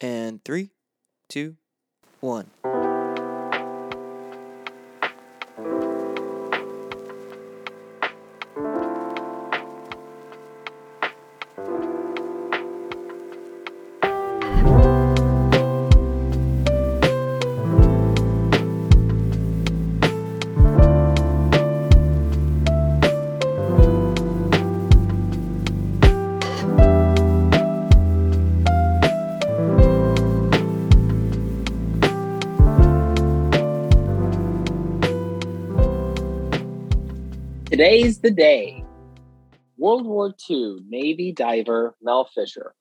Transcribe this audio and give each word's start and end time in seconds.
And 0.00 0.44
three, 0.44 0.70
two, 1.28 1.56
one. 2.20 2.50
The 38.20 38.32
day. 38.32 38.84
World 39.76 40.04
War 40.04 40.34
II 40.50 40.78
Navy 40.88 41.30
diver 41.30 41.94
Mel 42.02 42.28
Fisher 42.34 42.74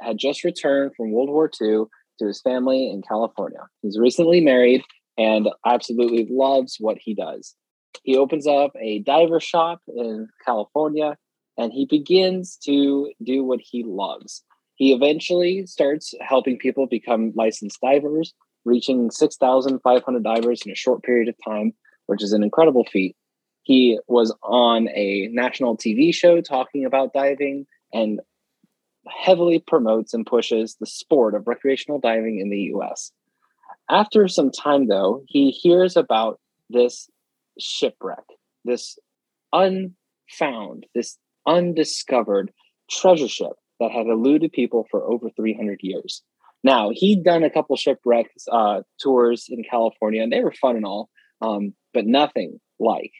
had 0.00 0.18
just 0.18 0.44
returned 0.44 0.92
from 0.96 1.10
World 1.10 1.30
War 1.30 1.50
II 1.60 1.86
to 2.20 2.26
his 2.26 2.40
family 2.40 2.90
in 2.90 3.02
California. 3.02 3.66
He's 3.82 3.98
recently 3.98 4.40
married 4.40 4.84
and 5.18 5.48
absolutely 5.66 6.28
loves 6.30 6.76
what 6.78 6.98
he 7.00 7.12
does. 7.12 7.56
He 8.04 8.16
opens 8.16 8.46
up 8.46 8.70
a 8.80 9.00
diver 9.00 9.40
shop 9.40 9.80
in 9.88 10.28
California 10.46 11.16
and 11.58 11.72
he 11.72 11.86
begins 11.86 12.56
to 12.58 13.12
do 13.20 13.42
what 13.42 13.60
he 13.60 13.82
loves. 13.84 14.44
He 14.76 14.92
eventually 14.92 15.66
starts 15.66 16.14
helping 16.20 16.56
people 16.56 16.86
become 16.86 17.32
licensed 17.34 17.80
divers, 17.80 18.32
reaching 18.64 19.10
6,500 19.10 20.22
divers 20.22 20.62
in 20.64 20.70
a 20.70 20.76
short 20.76 21.02
period 21.02 21.28
of 21.28 21.34
time, 21.44 21.72
which 22.06 22.22
is 22.22 22.32
an 22.32 22.44
incredible 22.44 22.84
feat. 22.84 23.16
He 23.64 23.98
was 24.06 24.34
on 24.42 24.88
a 24.90 25.28
national 25.32 25.76
TV 25.76 26.14
show 26.14 26.40
talking 26.40 26.84
about 26.84 27.14
diving 27.14 27.66
and 27.92 28.20
heavily 29.08 29.58
promotes 29.58 30.14
and 30.14 30.26
pushes 30.26 30.76
the 30.78 30.86
sport 30.86 31.34
of 31.34 31.46
recreational 31.46 31.98
diving 31.98 32.40
in 32.40 32.50
the 32.50 32.72
US. 32.74 33.10
After 33.90 34.28
some 34.28 34.50
time, 34.50 34.88
though, 34.88 35.22
he 35.26 35.50
hears 35.50 35.96
about 35.96 36.40
this 36.70 37.08
shipwreck, 37.58 38.24
this 38.64 38.98
unfound, 39.52 40.86
this 40.94 41.18
undiscovered 41.46 42.52
treasure 42.90 43.28
ship 43.28 43.52
that 43.80 43.90
had 43.90 44.06
eluded 44.06 44.52
people 44.52 44.86
for 44.90 45.02
over 45.04 45.30
300 45.30 45.80
years. 45.82 46.22
Now, 46.62 46.90
he'd 46.92 47.24
done 47.24 47.44
a 47.44 47.50
couple 47.50 47.76
shipwreck 47.76 48.30
uh, 48.50 48.82
tours 49.00 49.46
in 49.48 49.64
California, 49.64 50.22
and 50.22 50.32
they 50.32 50.42
were 50.42 50.52
fun 50.52 50.76
and 50.76 50.84
all, 50.84 51.10
um, 51.40 51.74
but 51.92 52.06
nothing 52.06 52.58
like 52.78 53.12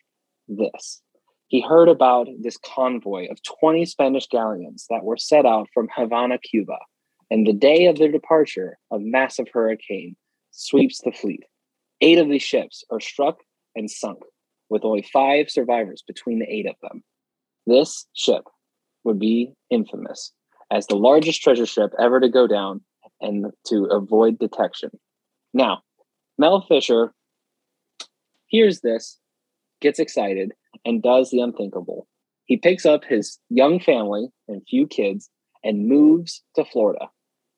this. 0.49 1.01
He 1.49 1.61
heard 1.61 1.89
about 1.89 2.27
this 2.41 2.57
convoy 2.57 3.27
of 3.31 3.39
20 3.61 3.85
Spanish 3.85 4.27
galleons 4.29 4.87
that 4.91 5.05
were 5.05 5.17
set 5.17 5.47
out 5.47 5.69
from 5.73 5.89
Havana, 5.95 6.39
Cuba. 6.39 6.79
And 7.31 7.47
the 7.47 7.53
day 7.53 7.87
of 7.87 7.99
their 7.99 8.11
departure, 8.11 8.79
a 8.91 8.99
massive 8.99 9.47
hurricane 9.53 10.17
sweeps 10.51 11.01
the 11.03 11.13
fleet. 11.13 11.45
Eight 12.01 12.19
of 12.19 12.29
these 12.29 12.43
ships 12.43 12.85
are 12.91 13.01
struck 13.01 13.39
and 13.75 13.91
sunk, 13.91 14.19
with 14.69 14.85
only 14.85 15.03
five 15.13 15.51
survivors 15.51 16.03
between 16.07 16.39
the 16.39 16.53
eight 16.53 16.67
of 16.67 16.77
them. 16.83 17.03
This 17.67 18.07
ship 18.15 18.45
would 19.05 19.19
be 19.19 19.53
infamous 19.71 20.33
as 20.71 20.87
the 20.87 20.97
largest 20.97 21.43
treasure 21.43 21.67
ship 21.67 21.93
ever 21.99 22.21
to 22.21 22.29
go 22.29 22.47
down 22.47 22.83
and 23.21 23.47
to 23.67 23.85
avoid 23.85 24.39
detection. 24.39 24.91
Now, 25.53 25.83
Mel 26.37 26.63
Fisher 26.63 27.13
hears 28.47 28.81
this 28.81 29.19
gets 29.85 30.01
excited, 30.01 30.53
and 30.85 31.03
does 31.03 31.31
the 31.31 31.41
unthinkable. 31.41 32.09
He 32.47 32.57
picks 32.57 32.85
up 32.85 33.05
his 33.05 33.39
young 33.51 33.79
family 33.79 34.29
and 34.49 34.63
few 34.69 34.87
kids 34.87 35.31
and 35.63 35.89
moves 35.89 36.43
to 36.57 36.65
Florida. 36.65 37.09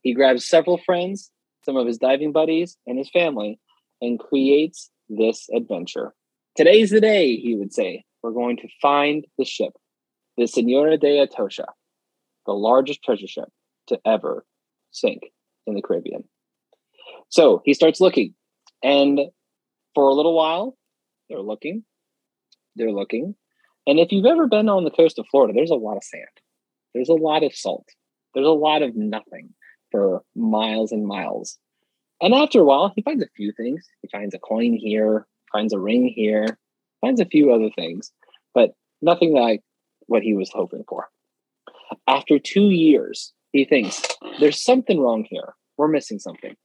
He 0.02 0.12
grabs 0.12 0.46
several 0.46 0.78
friends, 0.78 1.30
some 1.64 1.76
of 1.76 1.86
his 1.86 1.98
diving 1.98 2.32
buddies, 2.32 2.76
and 2.86 2.98
his 2.98 3.08
family, 3.10 3.58
and 4.00 4.18
creates 4.18 4.90
this 5.08 5.48
adventure. 5.54 6.14
Today's 6.56 6.90
the 6.90 7.00
day, 7.00 7.36
he 7.36 7.54
would 7.54 7.72
say. 7.72 8.04
We're 8.22 8.32
going 8.32 8.56
to 8.58 8.68
find 8.82 9.24
the 9.38 9.44
ship, 9.44 9.72
the 10.36 10.46
Senora 10.46 10.98
de 10.98 11.18
Atocha, 11.24 11.66
the 12.44 12.52
largest 12.52 13.02
treasure 13.04 13.28
ship 13.28 13.48
to 13.86 14.00
ever 14.04 14.44
sink 14.90 15.22
in 15.66 15.74
the 15.74 15.82
Caribbean. 15.82 16.24
So 17.28 17.62
he 17.64 17.72
starts 17.72 18.00
looking, 18.00 18.34
and 18.82 19.20
for 19.94 20.08
a 20.08 20.14
little 20.14 20.34
while, 20.34 20.76
they're 21.28 21.40
looking, 21.40 21.84
they're 22.76 22.92
looking. 22.92 23.34
And 23.86 23.98
if 23.98 24.12
you've 24.12 24.26
ever 24.26 24.46
been 24.46 24.68
on 24.68 24.84
the 24.84 24.90
coast 24.90 25.18
of 25.18 25.26
Florida, 25.30 25.52
there's 25.54 25.70
a 25.70 25.74
lot 25.74 25.96
of 25.96 26.04
sand. 26.04 26.24
There's 26.94 27.08
a 27.08 27.14
lot 27.14 27.42
of 27.44 27.54
salt. 27.54 27.86
There's 28.34 28.46
a 28.46 28.50
lot 28.50 28.82
of 28.82 28.96
nothing 28.96 29.54
for 29.90 30.22
miles 30.34 30.92
and 30.92 31.06
miles. 31.06 31.58
And 32.20 32.34
after 32.34 32.60
a 32.60 32.64
while, 32.64 32.92
he 32.94 33.02
finds 33.02 33.22
a 33.22 33.28
few 33.36 33.52
things. 33.52 33.86
He 34.02 34.08
finds 34.08 34.34
a 34.34 34.38
coin 34.38 34.74
here, 34.74 35.26
finds 35.52 35.72
a 35.72 35.78
ring 35.78 36.08
here, 36.08 36.58
finds 37.00 37.20
a 37.20 37.26
few 37.26 37.52
other 37.52 37.70
things, 37.76 38.12
but 38.54 38.72
nothing 39.02 39.32
like 39.32 39.62
what 40.06 40.22
he 40.22 40.34
was 40.34 40.50
hoping 40.52 40.84
for. 40.88 41.08
After 42.08 42.38
two 42.38 42.70
years, 42.70 43.32
he 43.52 43.64
thinks 43.64 44.02
there's 44.40 44.62
something 44.62 45.00
wrong 45.00 45.26
here. 45.28 45.54
We're 45.76 45.88
missing 45.88 46.18
something. 46.18 46.56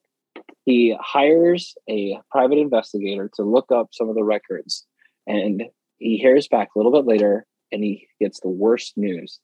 He 0.65 0.95
hires 0.99 1.75
a 1.89 2.17
private 2.31 2.57
investigator 2.57 3.29
to 3.35 3.43
look 3.43 3.71
up 3.71 3.89
some 3.91 4.09
of 4.09 4.15
the 4.15 4.23
records 4.23 4.85
and 5.27 5.63
he 6.01 6.17
hears 6.17 6.47
back 6.47 6.69
a 6.75 6.79
little 6.79 6.91
bit 6.91 7.05
later 7.05 7.45
and 7.71 7.83
he 7.83 8.07
gets 8.19 8.39
the 8.39 8.49
worst 8.49 8.93
news. 8.97 9.39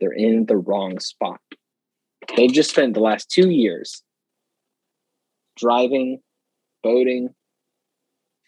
They're 0.00 0.12
in 0.12 0.46
the 0.46 0.56
wrong 0.56 1.00
spot. 1.00 1.40
They've 2.36 2.52
just 2.52 2.70
spent 2.70 2.94
the 2.94 3.00
last 3.00 3.30
two 3.30 3.50
years 3.50 4.02
driving, 5.56 6.20
boating, 6.82 7.30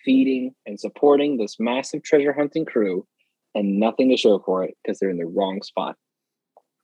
feeding, 0.05 0.55
and 0.65 0.78
supporting 0.78 1.37
this 1.37 1.56
massive 1.59 2.03
treasure 2.03 2.33
hunting 2.33 2.65
crew 2.65 3.06
and 3.55 3.78
nothing 3.78 4.11
to 4.11 4.16
show 4.16 4.39
for 4.39 4.62
it 4.62 4.77
because 4.83 4.99
they're 4.99 5.11
in 5.11 5.19
the 5.19 5.27
wrong 5.27 5.61
spot. 5.62 5.97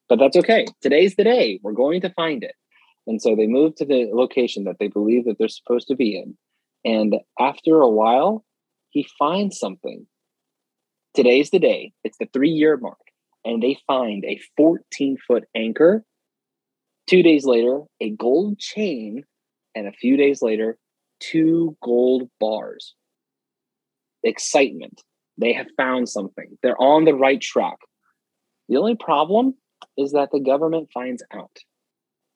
But 0.08 0.18
that's 0.18 0.36
okay. 0.36 0.66
Today's 0.82 1.14
the 1.14 1.24
day. 1.24 1.60
We're 1.62 1.72
going 1.72 2.00
to 2.00 2.10
find 2.10 2.42
it. 2.42 2.54
And 3.06 3.22
so 3.22 3.36
they 3.36 3.46
move 3.46 3.76
to 3.76 3.84
the 3.84 4.08
location 4.12 4.64
that 4.64 4.76
they 4.80 4.88
believe 4.88 5.24
that 5.24 5.38
they're 5.38 5.48
supposed 5.48 5.86
to 5.88 5.96
be 5.96 6.16
in. 6.16 6.36
And 6.84 7.16
after 7.38 7.80
a 7.80 7.88
while, 7.88 8.44
he 8.90 9.06
finds 9.18 9.58
something 9.58 10.06
Today's 11.14 11.50
the 11.50 11.58
day. 11.58 11.92
It's 12.04 12.18
the 12.18 12.28
three 12.32 12.50
year 12.50 12.76
mark. 12.76 12.98
And 13.44 13.62
they 13.62 13.78
find 13.86 14.24
a 14.24 14.40
14 14.56 15.16
foot 15.26 15.44
anchor. 15.54 16.04
Two 17.08 17.22
days 17.22 17.44
later, 17.44 17.80
a 18.00 18.10
gold 18.10 18.58
chain. 18.58 19.24
And 19.74 19.86
a 19.86 19.92
few 19.92 20.16
days 20.16 20.42
later, 20.42 20.78
two 21.18 21.76
gold 21.82 22.28
bars. 22.38 22.94
Excitement. 24.22 25.02
They 25.38 25.52
have 25.52 25.68
found 25.76 26.08
something. 26.08 26.58
They're 26.62 26.80
on 26.80 27.04
the 27.04 27.14
right 27.14 27.40
track. 27.40 27.78
The 28.68 28.76
only 28.76 28.94
problem 28.94 29.54
is 29.96 30.12
that 30.12 30.30
the 30.32 30.40
government 30.40 30.90
finds 30.92 31.22
out. 31.32 31.56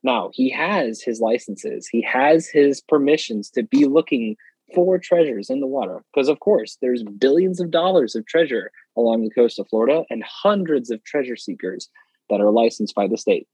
Now, 0.03 0.31
he 0.33 0.51
has 0.51 1.01
his 1.01 1.21
licenses, 1.21 1.89
he 1.89 2.03
has 2.03 2.49
his 2.49 2.81
permissions 2.81 3.51
to 3.51 3.63
be 3.63 3.87
looking 3.87 4.37
for 4.75 4.99
treasures 4.99 5.51
in 5.51 5.61
the 5.61 5.67
water 5.67 6.05
because 6.13 6.29
of 6.29 6.41
course 6.41 6.77
there's 6.81 7.03
billions 7.19 7.61
of 7.61 7.71
dollars 7.71 8.15
of 8.15 8.27
treasure 8.27 8.71
along 8.97 9.23
the 9.23 9.31
coast 9.31 9.59
of 9.59 9.69
Florida 9.69 10.05
and 10.11 10.23
hundreds 10.25 10.91
of 10.91 11.03
treasure 11.05 11.37
seekers 11.37 11.89
that 12.31 12.41
are 12.41 12.51
licensed 12.51 12.95
by 12.95 13.07
the 13.07 13.19
state. 13.19 13.47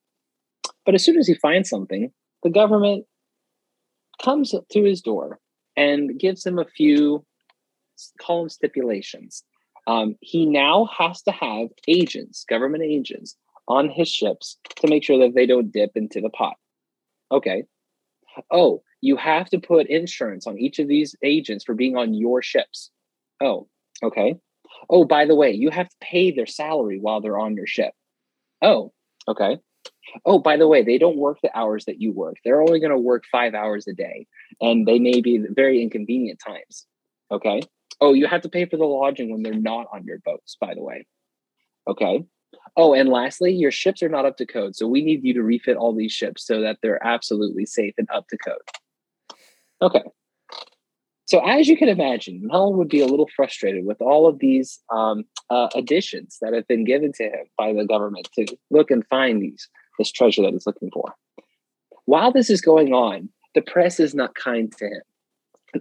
But 0.85 0.95
as 0.95 1.05
soon 1.05 1.19
as 1.19 1.27
he 1.27 1.35
finds 1.35 1.69
something, 1.69 2.11
the 2.43 2.51
government 2.51 3.07
comes 4.23 4.55
to 4.71 4.83
his 4.83 5.01
door 5.01 5.39
and 5.77 6.19
gives 6.19 6.45
him 6.45 6.59
a 6.59 6.65
few 6.65 7.25
call 8.21 8.41
them 8.41 8.49
stipulations. 8.49 9.45
Um, 9.87 10.17
he 10.21 10.47
now 10.47 10.89
has 10.97 11.23
to 11.23 11.33
have 11.33 11.69
agents, 11.89 12.45
government 12.49 12.85
agents, 12.85 13.37
on 13.69 13.89
his 13.89 14.09
ships 14.09 14.57
to 14.77 14.89
make 14.89 15.05
sure 15.05 15.19
that 15.19 15.35
they 15.35 15.47
don't 15.47 15.73
dip 15.73 15.93
into 15.95 16.21
the 16.21 16.31
pot. 16.31 16.55
Okay. 17.31 17.65
Oh, 18.51 18.83
you 19.01 19.17
have 19.17 19.49
to 19.51 19.59
put 19.59 19.87
insurance 19.89 20.47
on 20.47 20.59
each 20.59 20.79
of 20.79 20.89
these 20.89 21.17
agents 21.23 21.65
for 21.65 21.75
being 21.75 21.97
on 21.97 22.15
your 22.15 22.43
ships. 22.43 22.91
Oh, 23.41 23.69
okay. 24.03 24.37
Oh, 24.89 25.05
by 25.05 25.25
the 25.25 25.35
way, 25.35 25.51
you 25.51 25.71
have 25.71 25.89
to 25.89 25.97
pay 26.01 26.31
their 26.31 26.47
salary 26.47 26.99
while 27.01 27.21
they're 27.21 27.39
on 27.39 27.55
your 27.55 27.67
ship. 27.67 27.93
Oh, 28.63 28.93
okay. 29.27 29.59
Oh, 30.25 30.39
by 30.39 30.57
the 30.57 30.69
way, 30.69 30.83
they 30.83 30.99
don't 30.99 31.17
work 31.17 31.39
the 31.43 31.57
hours 31.57 31.85
that 31.85 32.01
you 32.01 32.13
work. 32.13 32.37
They're 32.45 32.63
only 32.63 32.81
going 32.81 32.91
to 32.91 32.99
work 32.99 33.25
five 33.31 33.55
hours 33.55 33.87
a 33.87 33.93
day, 33.93 34.27
and 34.61 34.87
they 34.87 34.99
may 34.99 35.21
be 35.21 35.45
very 35.51 35.83
inconvenient 35.83 36.41
times. 36.45 36.87
Okay. 37.31 37.63
Oh, 38.01 38.13
you 38.13 38.27
have 38.27 38.43
to 38.43 38.49
pay 38.49 38.65
for 38.65 38.77
the 38.77 38.85
lodging 38.85 39.31
when 39.31 39.43
they're 39.43 39.55
not 39.55 39.87
on 39.93 40.05
your 40.05 40.19
boats, 40.25 40.57
by 40.61 40.75
the 40.75 40.83
way. 40.83 41.07
Okay. 41.87 42.25
Oh, 42.77 42.95
and 42.95 43.09
lastly, 43.09 43.53
your 43.53 43.71
ships 43.71 44.03
are 44.03 44.09
not 44.09 44.27
up 44.27 44.37
to 44.39 44.47
code. 44.47 44.75
So 44.75 44.87
we 44.87 45.03
need 45.03 45.25
you 45.25 45.35
to 45.35 45.43
refit 45.43 45.77
all 45.77 45.95
these 45.95 46.13
ships 46.13 46.47
so 46.47 46.61
that 46.61 46.79
they're 46.83 47.05
absolutely 47.07 47.67
safe 47.67 47.95
and 47.99 48.09
up 48.13 48.27
to 48.29 48.39
code. 48.39 48.59
Okay. 49.83 50.03
So 51.27 51.39
as 51.49 51.69
you 51.69 51.77
can 51.77 51.89
imagine, 51.89 52.41
Mel 52.43 52.73
would 52.75 52.89
be 52.89 53.01
a 53.01 53.07
little 53.07 53.29
frustrated 53.37 53.85
with 53.85 54.03
all 54.03 54.27
of 54.27 54.41
these 54.41 54.81
um, 54.93 55.25
uh, 55.49 55.69
additions 55.77 56.39
that 56.41 56.53
have 56.55 56.67
been 56.67 56.85
given 56.85 57.13
to 57.13 57.25
him 57.25 57.47
by 57.57 57.73
the 57.73 57.85
government 57.85 58.29
to 58.35 58.47
look 58.71 58.91
and 58.91 59.07
find 59.07 59.41
these 59.41 59.69
this 59.97 60.11
treasure 60.11 60.43
that 60.43 60.53
he's 60.53 60.67
looking 60.67 60.91
for. 60.91 61.15
While 62.07 62.33
this 62.33 62.51
is 62.51 62.61
going 62.61 62.93
on, 62.93 63.29
the 63.55 63.63
press 63.63 64.01
is 64.01 64.15
not 64.15 64.35
kind 64.35 64.73
to 64.79 64.87
him. 64.87 65.03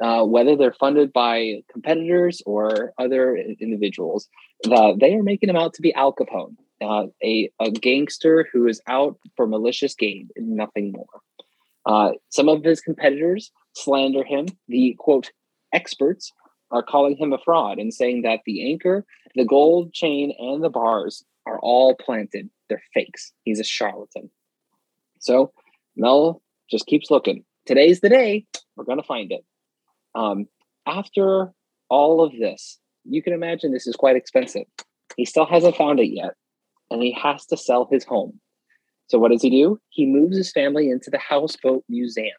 Uh, 0.01 0.23
whether 0.23 0.55
they're 0.55 0.73
funded 0.73 1.11
by 1.11 1.63
competitors 1.71 2.43
or 2.45 2.93
other 2.99 3.35
individuals, 3.35 4.27
uh, 4.69 4.93
they 4.99 5.15
are 5.15 5.23
making 5.23 5.49
him 5.49 5.55
out 5.55 5.73
to 5.73 5.81
be 5.81 5.91
Al 5.95 6.13
Capone, 6.13 6.55
uh, 6.79 7.07
a, 7.23 7.49
a 7.59 7.71
gangster 7.71 8.47
who 8.53 8.67
is 8.67 8.81
out 8.87 9.17
for 9.35 9.47
malicious 9.47 9.95
gain 9.95 10.29
and 10.35 10.49
nothing 10.55 10.91
more. 10.91 11.21
Uh, 11.87 12.11
some 12.29 12.49
of 12.49 12.63
his 12.63 12.81
competitors 12.81 13.51
slander 13.73 14.23
him. 14.23 14.47
The 14.67 14.95
quote 14.97 15.31
experts 15.73 16.31
are 16.71 16.83
calling 16.83 17.17
him 17.17 17.33
a 17.33 17.37
fraud 17.37 17.79
and 17.79 17.93
saying 17.93 18.23
that 18.23 18.41
the 18.45 18.69
anchor, 18.71 19.05
the 19.35 19.45
gold 19.45 19.93
chain, 19.93 20.33
and 20.37 20.63
the 20.63 20.69
bars 20.69 21.23
are 21.45 21.59
all 21.59 21.95
planted. 21.95 22.49
They're 22.69 22.83
fakes. 22.93 23.33
He's 23.43 23.59
a 23.59 23.63
charlatan. 23.63 24.29
So 25.19 25.51
Mel 25.95 26.41
just 26.69 26.85
keeps 26.85 27.09
looking. 27.09 27.43
Today's 27.65 28.01
the 28.01 28.09
day. 28.09 28.45
We're 28.75 28.85
going 28.85 28.99
to 28.99 29.03
find 29.03 29.31
it. 29.31 29.43
Um, 30.15 30.47
after 30.87 31.51
all 31.89 32.23
of 32.23 32.31
this, 32.31 32.79
you 33.03 33.23
can 33.23 33.33
imagine 33.33 33.71
this 33.71 33.87
is 33.87 33.95
quite 33.95 34.15
expensive. 34.15 34.65
He 35.17 35.25
still 35.25 35.45
hasn't 35.45 35.75
found 35.75 35.99
it 35.99 36.13
yet, 36.13 36.35
and 36.89 37.01
he 37.01 37.11
has 37.21 37.45
to 37.47 37.57
sell 37.57 37.87
his 37.91 38.05
home. 38.05 38.39
So, 39.07 39.17
what 39.17 39.31
does 39.31 39.41
he 39.41 39.49
do? 39.49 39.79
He 39.89 40.05
moves 40.05 40.37
his 40.37 40.51
family 40.51 40.89
into 40.89 41.09
the 41.09 41.17
Houseboat 41.17 41.83
Museum. 41.89 42.37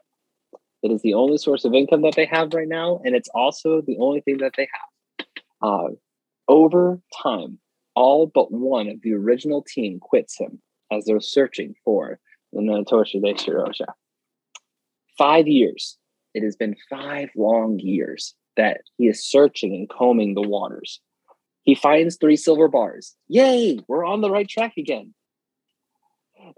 It 0.82 0.90
is 0.90 1.02
the 1.02 1.14
only 1.14 1.38
source 1.38 1.64
of 1.64 1.74
income 1.74 2.02
that 2.02 2.14
they 2.16 2.26
have 2.26 2.54
right 2.54 2.68
now, 2.68 3.00
and 3.04 3.14
it's 3.14 3.28
also 3.34 3.82
the 3.82 3.98
only 4.00 4.20
thing 4.20 4.38
that 4.38 4.54
they 4.56 4.68
have. 4.72 5.26
Uh, 5.62 5.88
over 6.48 7.00
time, 7.22 7.58
all 7.94 8.26
but 8.26 8.50
one 8.50 8.88
of 8.88 9.02
the 9.02 9.12
original 9.12 9.62
team 9.62 9.98
quits 10.00 10.38
him 10.38 10.60
as 10.90 11.04
they're 11.04 11.20
searching 11.20 11.74
for 11.84 12.18
the 12.52 12.60
Natosha 12.60 13.20
de 13.20 13.34
Shirosha. 13.34 13.86
Five 15.18 15.46
years. 15.46 15.98
It 16.32 16.42
has 16.42 16.56
been 16.56 16.76
five 16.88 17.30
long 17.36 17.78
years 17.78 18.34
that 18.56 18.82
he 18.96 19.08
is 19.08 19.28
searching 19.28 19.74
and 19.74 19.88
combing 19.88 20.34
the 20.34 20.48
waters. 20.48 21.00
He 21.62 21.74
finds 21.74 22.16
three 22.16 22.36
silver 22.36 22.68
bars. 22.68 23.16
Yay, 23.28 23.80
we're 23.86 24.04
on 24.04 24.20
the 24.20 24.30
right 24.30 24.48
track 24.48 24.74
again. 24.78 25.12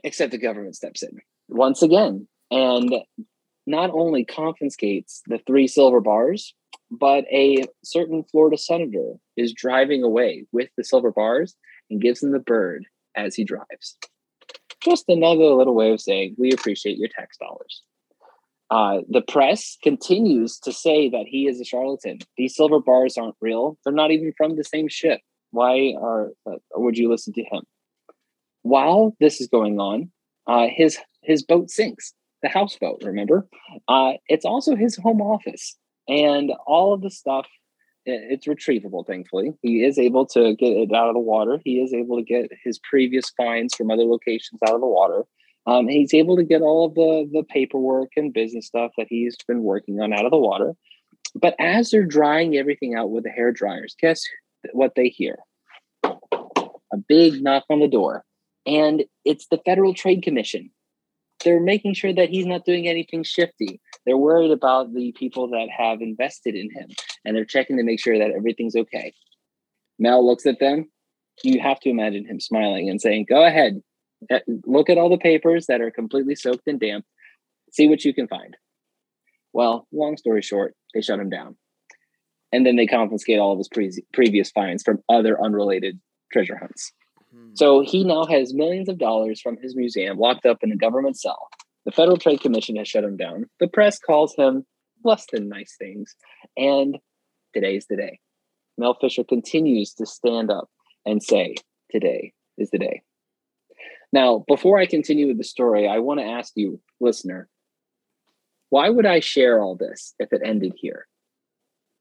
Except 0.05 0.31
the 0.31 0.39
government 0.39 0.77
steps 0.77 1.03
in 1.03 1.19
once 1.49 1.83
again 1.83 2.29
and 2.51 2.95
not 3.73 3.91
only 3.95 4.23
confiscates 4.23 5.23
the 5.27 5.41
three 5.47 5.67
silver 5.67 6.01
bars, 6.01 6.55
but 6.91 7.25
a 7.33 7.65
certain 7.83 8.23
Florida 8.23 8.59
senator 8.59 9.15
is 9.37 9.55
driving 9.55 10.05
away 10.05 10.45
with 10.53 10.69
the 10.77 10.85
silver 10.85 11.11
bars 11.11 11.57
and 11.91 12.03
gives 12.03 12.23
him 12.23 12.33
the 12.33 12.39
bird 12.39 12.85
as 13.17 13.35
he 13.35 13.45
drives. 13.45 13.97
Just 14.81 15.09
another 15.09 15.47
little 15.47 15.75
way 15.75 15.91
of 15.91 16.03
saying 16.03 16.37
we 16.39 16.53
appreciate 16.53 16.99
your 16.99 17.09
tax 17.09 17.39
dollars. 17.39 17.83
Uh, 18.71 19.01
the 19.09 19.23
press 19.23 19.79
continues 19.83 20.59
to 20.59 20.73
say 20.73 21.09
that 21.09 21.25
he 21.27 21.47
is 21.47 21.59
a 21.61 21.65
charlatan. 21.65 22.19
These 22.37 22.55
silver 22.55 22.81
bars 22.81 23.17
aren't 23.17 23.37
real. 23.41 23.79
They're 23.85 23.95
not 23.95 24.11
even 24.11 24.33
from 24.37 24.57
the 24.57 24.65
same 24.65 24.89
ship. 24.89 25.21
Why 25.51 25.95
are 26.01 26.33
uh, 26.47 26.57
would 26.77 26.99
you 26.99 27.11
listen 27.11 27.33
to 27.35 27.43
him? 27.43 27.63
While 28.63 29.17
this 29.19 29.41
is 29.41 29.49
going 29.49 29.79
on, 29.81 30.11
uh, 30.47 30.69
his 30.71 30.99
his 31.23 31.43
boat 31.43 31.71
sinks 31.71 32.13
the 32.43 32.49
houseboat, 32.49 33.03
remember? 33.05 33.47
Uh, 33.89 34.13
it's 34.29 34.45
also 34.45 34.77
his 34.77 34.97
home 34.97 35.21
office 35.21 35.77
and 36.09 36.53
all 36.67 36.93
of 36.93 37.03
the 37.03 37.11
stuff. 37.11 37.47
It's 38.05 38.49
retrievable, 38.49 39.07
thankfully. 39.07 39.53
He 39.63 39.85
is 39.85 39.99
able 39.99 40.27
to 40.27 40.57
get 40.57 40.77
it 40.77 40.93
out 40.93 41.09
of 41.09 41.15
the 41.15 41.21
water. 41.21 41.61
He 41.65 41.81
is 41.81 41.95
able 41.95 42.17
to 42.17 42.25
get 42.25 42.51
his 42.65 42.81
previous 42.81 43.31
finds 43.31 43.75
from 43.75 43.91
other 43.91 44.03
locations 44.03 44.61
out 44.67 44.75
of 44.75 44.81
the 44.81 44.89
water. 44.89 45.25
Um, 45.67 45.87
he's 45.87 46.13
able 46.13 46.37
to 46.37 46.43
get 46.43 46.63
all 46.63 46.87
of 46.87 46.95
the, 46.95 47.29
the 47.33 47.45
paperwork 47.45 48.11
and 48.17 48.33
business 48.33 48.67
stuff 48.67 48.91
that 48.99 49.07
he's 49.09 49.37
been 49.47 49.63
working 49.63 50.01
on 50.01 50.13
out 50.13 50.25
of 50.25 50.33
the 50.33 50.39
water. 50.39 50.75
But 51.37 51.55
as 51.61 51.91
they're 51.91 52.05
drying 52.05 52.57
everything 52.57 52.97
out 52.97 53.11
with 53.11 53.23
the 53.23 53.31
hair 53.31 53.53
dryers, 53.53 53.95
guess 54.01 54.25
what 54.73 54.97
they 54.97 55.09
hear? 55.09 55.39
A 56.03 56.97
big 57.09 57.43
knock 57.43 57.65
on 57.71 57.79
the 57.79 57.89
door. 57.89 58.25
And 58.67 59.05
it's 59.25 59.47
the 59.47 59.61
Federal 59.65 59.95
Trade 59.95 60.23
Commission 60.23 60.71
they're 61.45 61.61
making 61.61 61.95
sure 61.95 62.13
that 62.13 62.29
he's 62.29 62.47
not 62.47 62.65
doing 62.65 62.89
anything 62.89 63.23
shifty. 63.23 63.81
They're 64.07 64.17
worried 64.17 64.51
about 64.51 64.93
the 64.95 65.13
people 65.13 65.49
that 65.49 65.69
have 65.77 66.01
invested 66.01 66.55
in 66.55 66.71
him 66.71 66.89
and 67.25 67.37
they're 67.37 67.45
checking 67.45 67.77
to 67.77 67.83
make 67.83 68.01
sure 68.01 68.19
that 68.19 68.31
everything's 68.31 68.77
okay. 68.77 69.13
Mel 69.99 70.27
looks 70.27 70.47
at 70.47 70.59
them. 70.61 70.91
You 71.43 71.61
have 71.61 71.81
to 71.81 71.91
imagine 71.91 72.27
him 72.27 72.41
smiling 72.41 72.89
and 72.89 73.01
saying, 73.01 73.27
Go 73.29 73.45
ahead, 73.45 73.81
eh, 74.31 74.41
look 74.67 74.91
at 74.91 74.99
all 74.99 75.09
the 75.09 75.19
papers 75.19 75.67
that 75.67 75.81
are 75.81 75.91
completely 75.91 76.35
soaked 76.35 76.67
in 76.67 76.79
damp, 76.79 77.05
see 77.73 77.89
what 77.89 78.05
you 78.05 78.13
can 78.13 78.29
find. 78.29 78.57
Well, 79.53 79.87
long 79.93 80.17
story 80.17 80.43
short, 80.43 80.75
they 80.95 81.03
shut 81.03 81.21
him 81.21 81.31
down. 81.31 81.57
And 82.53 82.67
then 82.67 82.77
they 82.77 82.87
confiscate 82.87 83.39
all 83.39 83.53
of 83.53 83.59
his 83.59 83.69
pre- 83.69 84.05
previous 84.13 84.51
finds 84.51 84.83
from 84.83 84.99
other 85.09 85.43
unrelated 85.43 85.99
treasure 86.31 86.57
hunts. 86.57 86.93
Hmm. 87.33 87.51
So 87.55 87.81
he 87.81 88.05
now 88.05 88.25
has 88.25 88.55
millions 88.55 88.89
of 88.89 88.99
dollars 88.99 89.41
from 89.41 89.57
his 89.57 89.77
museum 89.77 90.19
locked 90.19 90.47
up 90.47 90.59
in 90.63 90.73
a 90.73 90.77
government 90.77 91.19
cell. 91.19 91.49
The 91.85 91.93
Federal 91.93 92.17
Trade 92.17 92.41
Commission 92.41 92.77
has 92.77 92.89
shut 92.89 93.05
him 93.05 93.17
down. 93.17 93.47
The 93.61 93.69
press 93.69 93.99
calls 93.99 94.35
him 94.37 94.65
less 95.05 95.27
than 95.33 95.49
nice 95.49 95.75
things. 95.79 96.15
And 96.57 96.99
today's 97.55 97.87
the 97.89 97.97
day. 97.97 98.21
Mel 98.79 98.97
Fisher 99.01 99.25
continues 99.25 99.93
to 99.95 100.07
stand 100.07 100.51
up 100.51 100.69
and 101.05 101.23
say, 101.23 101.57
Today 101.91 102.33
is 102.57 102.71
the 102.71 102.79
day. 102.79 103.03
Now, 104.13 104.45
before 104.47 104.79
I 104.79 104.87
continue 104.87 105.27
with 105.27 105.39
the 105.39 105.45
story, 105.45 105.89
I 105.89 105.99
want 105.99 106.21
to 106.21 106.27
ask 106.27 106.53
you, 106.55 106.81
listener, 107.01 107.49
why 108.71 108.89
would 108.89 109.07
I 109.07 109.21
share 109.21 109.61
all 109.61 109.77
this 109.77 110.15
if 110.19 110.33
it 110.33 110.43
ended 110.45 110.73
here? 110.77 111.07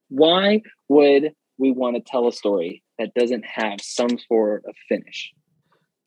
Why 0.10 0.62
would 0.88 1.34
we 1.62 1.72
want 1.72 1.96
to 1.96 2.02
tell 2.02 2.28
a 2.28 2.34
story 2.34 2.84
that 2.98 3.14
doesn't 3.14 3.46
have 3.46 3.80
some 3.80 4.18
sort 4.28 4.66
of 4.68 4.76
finish. 4.90 5.32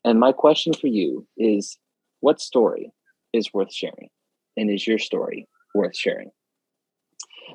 And 0.03 0.19
my 0.19 0.33
question 0.33 0.73
for 0.73 0.87
you 0.87 1.25
is 1.37 1.77
what 2.19 2.41
story 2.41 2.91
is 3.31 3.53
worth 3.53 3.73
sharing? 3.73 4.09
And 4.57 4.69
is 4.69 4.85
your 4.85 4.99
story 4.99 5.47
worth 5.73 5.95
sharing? 5.95 6.29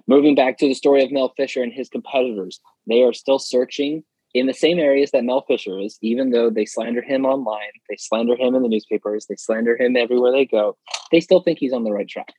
Moving 0.07 0.35
back 0.35 0.57
to 0.59 0.67
the 0.67 0.75
story 0.75 1.05
of 1.05 1.13
Mel 1.13 1.35
Fisher 1.37 1.63
and 1.63 1.73
his 1.73 1.91
competitors, 1.91 2.59
they 2.89 3.03
are 3.03 3.13
still 3.13 3.39
searching 3.39 4.03
in 4.33 4.47
the 4.47 4.55
same 4.55 4.79
areas 4.79 5.11
that 5.11 5.25
Mel 5.25 5.45
Fisher 5.47 5.79
is, 5.79 5.99
even 6.01 6.31
though 6.31 6.49
they 6.49 6.65
slander 6.65 7.03
him 7.03 7.27
online, 7.27 7.73
they 7.91 7.97
slander 7.99 8.35
him 8.35 8.55
in 8.55 8.63
the 8.63 8.69
newspapers, 8.69 9.27
they 9.27 9.37
slander 9.37 9.77
him 9.77 9.97
everywhere 9.97 10.33
they 10.33 10.47
go, 10.47 10.79
they 11.13 11.21
still 11.21 11.43
think 11.43 11.59
he's 11.59 11.73
on 11.73 11.85
the 11.85 11.93
right 11.93 12.09
track. 12.09 12.33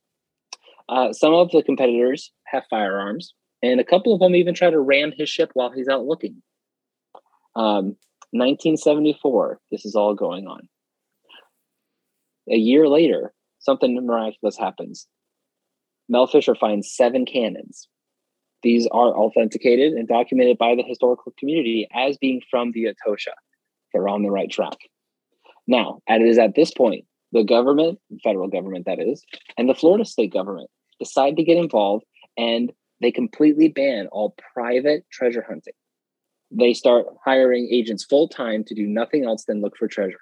Uh, 0.89 1.13
some 1.13 1.33
of 1.33 1.51
the 1.51 1.61
competitors 1.61 2.31
have 2.45 2.63
firearms, 2.69 3.35
and 3.61 3.79
a 3.79 3.85
couple 3.85 4.13
of 4.13 4.19
them 4.19 4.35
even 4.35 4.53
try 4.53 4.69
to 4.69 4.79
ram 4.79 5.11
his 5.15 5.29
ship 5.29 5.51
while 5.53 5.71
he's 5.71 5.87
out 5.87 6.05
looking. 6.05 6.41
Um, 7.55 7.95
1974, 8.33 9.59
this 9.71 9.85
is 9.85 9.95
all 9.95 10.15
going 10.15 10.47
on. 10.47 10.67
A 12.49 12.55
year 12.55 12.87
later, 12.87 13.33
something 13.59 13.95
miraculous 14.05 14.57
happens. 14.57 15.07
Mel 16.09 16.27
Fisher 16.27 16.55
finds 16.55 16.91
seven 16.91 17.25
cannons. 17.25 17.87
These 18.63 18.87
are 18.91 19.15
authenticated 19.15 19.93
and 19.93 20.07
documented 20.07 20.57
by 20.57 20.75
the 20.75 20.83
historical 20.83 21.33
community 21.37 21.87
as 21.93 22.17
being 22.17 22.41
from 22.49 22.71
the 22.71 22.85
Atocha. 22.85 23.33
They're 23.91 24.07
on 24.07 24.23
the 24.23 24.31
right 24.31 24.49
track. 24.49 24.77
Now, 25.67 25.99
it 26.07 26.21
is 26.21 26.37
at 26.37 26.55
this 26.55 26.71
point 26.71 27.05
the 27.31 27.43
government, 27.43 27.99
federal 28.23 28.47
government 28.49 28.85
that 28.85 28.99
is, 28.99 29.23
and 29.57 29.69
the 29.69 29.75
Florida 29.75 30.05
state 30.05 30.33
government 30.33 30.69
decide 30.99 31.37
to 31.37 31.43
get 31.43 31.57
involved 31.57 32.05
and 32.37 32.71
they 33.01 33.11
completely 33.11 33.67
ban 33.67 34.07
all 34.11 34.35
private 34.53 35.05
treasure 35.11 35.43
hunting 35.47 35.73
they 36.51 36.73
start 36.73 37.05
hiring 37.23 37.69
agents 37.71 38.03
full 38.03 38.27
time 38.27 38.63
to 38.65 38.75
do 38.75 38.85
nothing 38.85 39.25
else 39.25 39.45
than 39.45 39.61
look 39.61 39.77
for 39.77 39.87
treasure. 39.87 40.19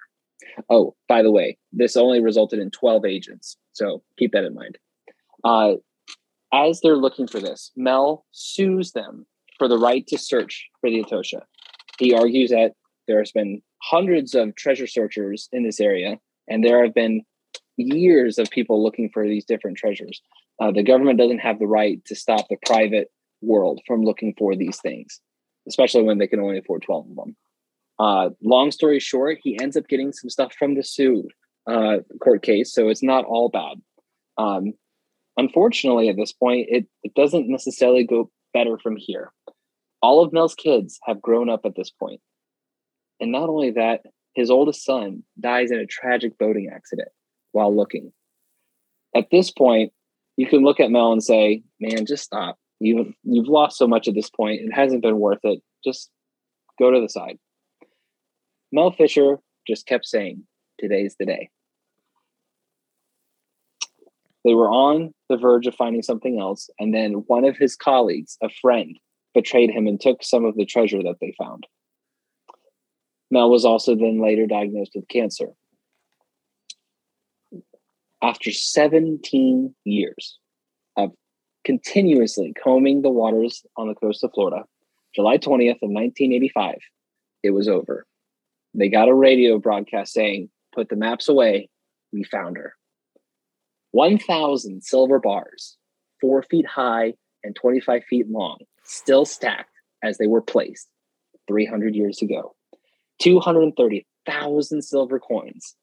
Oh, 0.68 0.94
by 1.08 1.22
the 1.22 1.30
way, 1.30 1.58
this 1.72 1.96
only 1.96 2.20
resulted 2.20 2.60
in 2.60 2.70
12 2.70 3.04
agents. 3.04 3.56
So 3.72 4.02
keep 4.18 4.32
that 4.32 4.44
in 4.44 4.54
mind. 4.54 4.78
Uh, 5.44 5.74
as 6.52 6.80
they're 6.80 6.96
looking 6.96 7.26
for 7.26 7.40
this, 7.40 7.72
Mel 7.76 8.24
sues 8.32 8.92
them 8.92 9.26
for 9.58 9.68
the 9.68 9.78
right 9.78 10.06
to 10.08 10.18
search 10.18 10.68
for 10.80 10.90
the 10.90 11.00
Atocha. 11.00 11.42
He 11.98 12.14
argues 12.14 12.50
that 12.50 12.72
there's 13.06 13.32
been 13.32 13.60
hundreds 13.82 14.34
of 14.34 14.54
treasure 14.56 14.86
searchers 14.86 15.48
in 15.52 15.64
this 15.64 15.80
area, 15.80 16.18
and 16.48 16.64
there 16.64 16.82
have 16.82 16.94
been 16.94 17.22
years 17.76 18.38
of 18.38 18.50
people 18.50 18.82
looking 18.82 19.10
for 19.12 19.26
these 19.26 19.44
different 19.44 19.76
treasures. 19.76 20.20
Uh, 20.60 20.70
the 20.70 20.82
government 20.82 21.18
doesn't 21.18 21.38
have 21.38 21.58
the 21.58 21.66
right 21.66 22.04
to 22.04 22.14
stop 22.14 22.46
the 22.48 22.56
private 22.66 23.10
world 23.40 23.80
from 23.86 24.02
looking 24.02 24.34
for 24.38 24.54
these 24.54 24.78
things 24.80 25.20
especially 25.68 26.02
when 26.02 26.18
they 26.18 26.26
can 26.26 26.40
only 26.40 26.58
afford 26.58 26.82
12 26.82 27.10
of 27.10 27.16
them. 27.16 27.36
Uh, 27.98 28.30
long 28.42 28.70
story 28.70 28.98
short, 28.98 29.38
he 29.42 29.58
ends 29.60 29.76
up 29.76 29.88
getting 29.88 30.12
some 30.12 30.30
stuff 30.30 30.52
from 30.58 30.74
the 30.74 30.82
Sue 30.82 31.28
uh, 31.66 31.98
court 32.20 32.42
case, 32.42 32.72
so 32.72 32.88
it's 32.88 33.02
not 33.02 33.24
all 33.24 33.48
bad. 33.50 33.80
Um, 34.38 34.72
unfortunately, 35.36 36.08
at 36.08 36.16
this 36.16 36.32
point, 36.32 36.66
it, 36.70 36.86
it 37.02 37.14
doesn't 37.14 37.48
necessarily 37.48 38.04
go 38.04 38.30
better 38.54 38.78
from 38.78 38.96
here. 38.96 39.32
All 40.02 40.24
of 40.24 40.32
Mel's 40.32 40.54
kids 40.54 40.98
have 41.04 41.20
grown 41.20 41.50
up 41.50 41.60
at 41.66 41.76
this 41.76 41.90
point. 41.90 42.20
And 43.20 43.30
not 43.30 43.50
only 43.50 43.72
that, 43.72 44.00
his 44.34 44.50
oldest 44.50 44.84
son 44.84 45.22
dies 45.38 45.70
in 45.70 45.78
a 45.78 45.86
tragic 45.86 46.38
boating 46.38 46.70
accident 46.74 47.08
while 47.52 47.74
looking. 47.74 48.12
At 49.14 49.26
this 49.30 49.50
point, 49.50 49.92
you 50.36 50.46
can 50.46 50.62
look 50.62 50.80
at 50.80 50.90
Mel 50.90 51.12
and 51.12 51.22
say, 51.22 51.62
"Man, 51.80 52.06
just 52.06 52.24
stop. 52.24 52.58
You've 52.78 53.14
you've 53.22 53.48
lost 53.48 53.76
so 53.76 53.86
much 53.86 54.08
at 54.08 54.14
this 54.14 54.30
point. 54.30 54.60
It 54.60 54.72
hasn't 54.72 55.02
been 55.02 55.18
worth 55.18 55.40
it. 55.44 55.62
Just 55.84 56.10
go 56.78 56.90
to 56.90 57.00
the 57.00 57.08
side." 57.08 57.38
Mel 58.72 58.90
Fisher 58.92 59.40
just 59.66 59.86
kept 59.86 60.06
saying, 60.06 60.46
"Today's 60.78 61.16
the 61.18 61.26
day." 61.26 61.50
They 64.44 64.54
were 64.54 64.70
on 64.70 65.12
the 65.28 65.36
verge 65.36 65.66
of 65.66 65.74
finding 65.74 66.02
something 66.02 66.40
else, 66.40 66.70
and 66.78 66.94
then 66.94 67.24
one 67.26 67.44
of 67.44 67.58
his 67.58 67.76
colleagues, 67.76 68.38
a 68.42 68.48
friend, 68.48 68.98
betrayed 69.34 69.70
him 69.70 69.86
and 69.86 70.00
took 70.00 70.22
some 70.22 70.44
of 70.44 70.56
the 70.56 70.64
treasure 70.64 71.02
that 71.02 71.16
they 71.20 71.34
found. 71.38 71.66
Mel 73.30 73.50
was 73.50 73.64
also 73.64 73.94
then 73.94 74.20
later 74.20 74.46
diagnosed 74.46 74.92
with 74.94 75.08
cancer. 75.08 75.50
After 78.22 78.50
17 78.52 79.74
years 79.84 80.38
of 80.96 81.12
continuously 81.64 82.52
combing 82.62 83.02
the 83.02 83.10
waters 83.10 83.64
on 83.76 83.88
the 83.88 83.94
coast 83.94 84.22
of 84.22 84.32
Florida, 84.34 84.64
July 85.14 85.38
20th 85.38 85.82
of 85.82 85.90
1985, 85.90 86.76
it 87.42 87.50
was 87.50 87.68
over. 87.68 88.06
They 88.74 88.88
got 88.88 89.08
a 89.08 89.14
radio 89.14 89.58
broadcast 89.58 90.12
saying, 90.12 90.50
Put 90.74 90.88
the 90.88 90.96
maps 90.96 91.28
away. 91.28 91.68
We 92.12 92.24
found 92.24 92.56
her. 92.56 92.74
1,000 93.92 94.82
silver 94.82 95.18
bars, 95.18 95.76
four 96.20 96.42
feet 96.42 96.66
high 96.66 97.14
and 97.42 97.56
25 97.56 98.04
feet 98.04 98.30
long, 98.30 98.58
still 98.84 99.24
stacked 99.24 99.70
as 100.02 100.18
they 100.18 100.26
were 100.26 100.42
placed 100.42 100.88
300 101.48 101.94
years 101.94 102.22
ago. 102.22 102.54
230,000 103.20 104.82
silver 104.82 105.18
coins, 105.18 105.74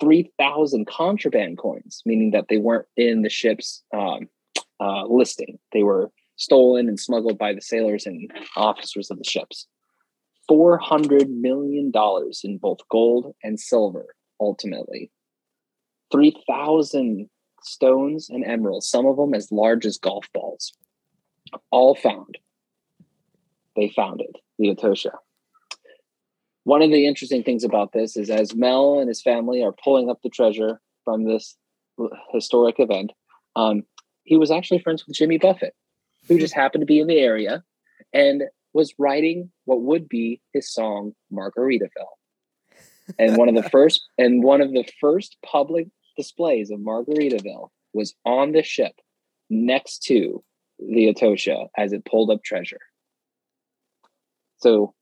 3,000 0.00 0.86
contraband 0.86 1.58
coins, 1.58 2.02
meaning 2.06 2.30
that 2.30 2.46
they 2.48 2.58
weren't 2.58 2.86
in 2.96 3.22
the 3.22 3.28
ship's 3.28 3.82
um, 3.94 4.28
uh, 4.80 5.04
listing. 5.06 5.58
They 5.72 5.82
were 5.82 6.10
stolen 6.36 6.88
and 6.88 6.98
smuggled 6.98 7.38
by 7.38 7.52
the 7.52 7.60
sailors 7.60 8.06
and 8.06 8.30
officers 8.56 9.10
of 9.10 9.18
the 9.18 9.24
ships. 9.24 9.66
$400 10.50 11.28
million 11.28 11.92
in 12.44 12.58
both 12.58 12.78
gold 12.88 13.34
and 13.42 13.60
silver, 13.60 14.14
ultimately. 14.40 15.10
3,000 16.10 17.28
stones 17.62 18.30
and 18.30 18.44
emeralds, 18.44 18.88
some 18.88 19.06
of 19.06 19.16
them 19.16 19.34
as 19.34 19.52
large 19.52 19.84
as 19.84 19.98
golf 19.98 20.26
balls, 20.32 20.72
all 21.70 21.94
found. 21.94 22.38
They 23.76 23.88
found 23.88 24.20
it, 24.20 24.36
the 24.58 24.70
Atocha. 24.70 25.10
One 26.68 26.82
of 26.82 26.90
the 26.90 27.06
interesting 27.06 27.42
things 27.42 27.64
about 27.64 27.92
this 27.94 28.14
is 28.14 28.28
as 28.28 28.54
Mel 28.54 28.98
and 28.98 29.08
his 29.08 29.22
family 29.22 29.62
are 29.62 29.72
pulling 29.72 30.10
up 30.10 30.20
the 30.22 30.28
treasure 30.28 30.82
from 31.02 31.24
this 31.24 31.56
historic 32.30 32.78
event, 32.78 33.10
um, 33.56 33.84
he 34.24 34.36
was 34.36 34.50
actually 34.50 34.80
friends 34.80 35.06
with 35.06 35.16
Jimmy 35.16 35.38
Buffett, 35.38 35.72
who 36.28 36.38
just 36.38 36.52
happened 36.52 36.82
to 36.82 36.86
be 36.86 37.00
in 37.00 37.06
the 37.06 37.20
area 37.20 37.64
and 38.12 38.42
was 38.74 38.92
writing 38.98 39.50
what 39.64 39.80
would 39.80 40.10
be 40.10 40.42
his 40.52 40.70
song 40.70 41.12
Margaritaville. 41.32 41.88
And 43.18 43.38
one 43.38 43.48
of 43.48 43.54
the 43.54 43.70
first 43.70 44.06
and 44.18 44.44
one 44.44 44.60
of 44.60 44.74
the 44.74 44.84
first 45.00 45.38
public 45.42 45.88
displays 46.18 46.70
of 46.70 46.80
Margaritaville 46.80 47.70
was 47.94 48.14
on 48.26 48.52
the 48.52 48.62
ship 48.62 48.92
next 49.48 50.02
to 50.02 50.44
the 50.78 51.08
Atocha 51.08 51.68
as 51.78 51.94
it 51.94 52.04
pulled 52.04 52.30
up 52.30 52.44
treasure. 52.44 52.80
So, 54.58 54.92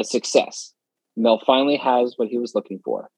a 0.00 0.04
success. 0.04 0.72
Mel 1.16 1.40
finally 1.46 1.76
has 1.76 2.14
what 2.16 2.28
he 2.28 2.38
was 2.38 2.54
looking 2.54 2.80
for. 2.84 3.10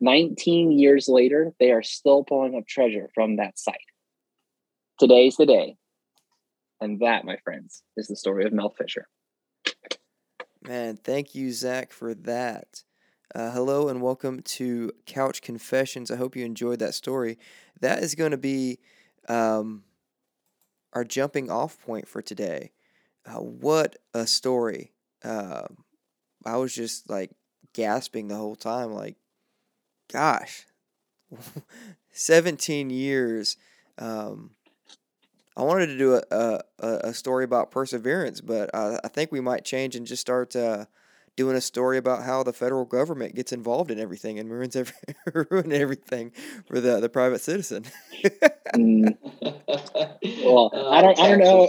19 0.00 0.72
years 0.72 1.08
later, 1.08 1.52
they 1.60 1.70
are 1.70 1.82
still 1.82 2.24
pulling 2.24 2.56
up 2.56 2.66
treasure 2.66 3.08
from 3.14 3.36
that 3.36 3.58
site. 3.58 3.76
Today's 4.98 5.36
the 5.36 5.46
day. 5.46 5.76
And 6.80 7.00
that, 7.00 7.24
my 7.24 7.36
friends, 7.44 7.84
is 7.96 8.08
the 8.08 8.16
story 8.16 8.44
of 8.44 8.52
Mel 8.52 8.74
Fisher. 8.76 9.06
Man, 10.66 10.96
thank 10.96 11.34
you, 11.34 11.52
Zach, 11.52 11.92
for 11.92 12.14
that. 12.14 12.82
Uh, 13.34 13.52
hello 13.52 13.88
and 13.88 14.02
welcome 14.02 14.42
to 14.42 14.90
Couch 15.06 15.40
Confessions. 15.40 16.10
I 16.10 16.16
hope 16.16 16.36
you 16.36 16.44
enjoyed 16.44 16.80
that 16.80 16.94
story. 16.94 17.38
That 17.80 18.02
is 18.02 18.14
going 18.14 18.32
to 18.32 18.36
be 18.36 18.78
um, 19.28 19.84
our 20.92 21.04
jumping 21.04 21.50
off 21.50 21.80
point 21.80 22.08
for 22.08 22.20
today. 22.20 22.72
Uh, 23.24 23.40
what 23.40 23.96
a 24.12 24.26
story! 24.26 24.92
Uh, 25.24 25.68
I 26.44 26.56
was 26.56 26.74
just 26.74 27.08
like 27.08 27.30
gasping 27.72 28.28
the 28.28 28.36
whole 28.36 28.56
time, 28.56 28.92
like, 28.92 29.16
gosh, 30.12 30.66
17 32.12 32.90
years. 32.90 33.56
Um, 33.98 34.50
I 35.56 35.62
wanted 35.62 35.86
to 35.88 35.98
do 35.98 36.14
a, 36.14 36.60
a, 36.78 36.86
a 37.04 37.14
story 37.14 37.44
about 37.44 37.70
perseverance, 37.70 38.40
but 38.40 38.74
I, 38.74 38.98
I 39.04 39.08
think 39.08 39.30
we 39.30 39.40
might 39.40 39.64
change 39.64 39.96
and 39.96 40.06
just 40.06 40.20
start 40.22 40.56
uh, 40.56 40.86
doing 41.36 41.56
a 41.56 41.60
story 41.60 41.98
about 41.98 42.22
how 42.24 42.42
the 42.42 42.52
federal 42.52 42.84
government 42.84 43.34
gets 43.34 43.52
involved 43.52 43.90
in 43.90 43.98
everything 43.98 44.38
and 44.38 44.50
ruins 44.50 44.76
every, 44.76 44.94
ruin 45.50 45.72
everything 45.72 46.32
for 46.66 46.80
the, 46.80 47.00
the 47.00 47.08
private 47.08 47.40
citizen. 47.40 47.84
mm. 48.74 49.16
Well, 50.42 50.70
uh, 50.74 50.90
I 50.90 51.02
don't 51.02 51.18
I 51.18 51.28
don't 51.28 51.38
know 51.40 51.68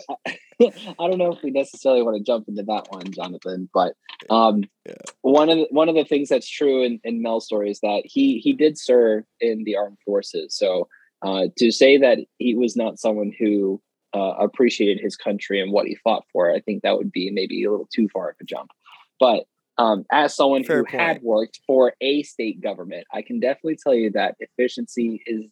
I 1.00 1.08
don't 1.08 1.18
know 1.18 1.32
if 1.32 1.44
we 1.44 1.52
necessarily 1.52 2.02
want 2.02 2.18
to 2.18 2.24
jump 2.24 2.48
into 2.48 2.64
that 2.64 2.88
one, 2.90 3.12
Jonathan, 3.12 3.70
but 3.74 3.94
um, 4.30 4.64
yeah. 4.86 4.94
one 5.22 5.50
of 5.50 5.58
the, 5.58 5.68
one 5.72 5.90
of 5.90 5.96
the 5.96 6.06
things 6.06 6.30
that's 6.30 6.50
true 6.50 6.84
in, 6.84 7.00
in 7.04 7.22
Mel's 7.22 7.46
story 7.46 7.70
is 7.72 7.80
that 7.82 8.04
he 8.06 8.40
he 8.40 8.54
did 8.54 8.78
serve 8.78 9.24
in 9.40 9.64
the 9.64 9.76
armed 9.76 9.98
forces. 10.06 10.56
So 10.56 10.88
uh, 11.22 11.48
to 11.58 11.72
say 11.72 11.98
that 11.98 12.20
he 12.38 12.56
was 12.56 12.76
not 12.76 13.00
someone 13.00 13.32
who 13.38 13.82
uh, 14.14 14.36
appreciated 14.40 15.02
his 15.02 15.16
country 15.16 15.62
and 15.62 15.72
what 15.72 15.88
he 15.88 15.96
fought 16.04 16.26
for, 16.32 16.52
I 16.52 16.60
think 16.60 16.84
that 16.84 16.98
would 16.98 17.12
be 17.12 17.32
maybe 17.32 17.64
a 17.64 17.72
little 17.72 17.90
too 17.94 18.08
far 18.14 18.30
of 18.30 18.36
a 18.42 18.44
jump. 18.44 18.72
But 19.20 19.46
um, 19.78 20.06
as 20.12 20.36
someone 20.36 20.64
Fair 20.64 20.78
who 20.78 20.84
point. 20.84 21.02
had 21.02 21.22
worked 21.24 21.60
for 21.66 21.94
a 22.02 22.24
state 22.24 22.62
government, 22.62 23.08
I 23.12 23.22
can 23.22 23.40
definitely 23.40 23.78
tell 23.82 23.94
you 23.94 24.12
that 24.12 24.36
efficiency 24.40 25.24
is 25.26 25.46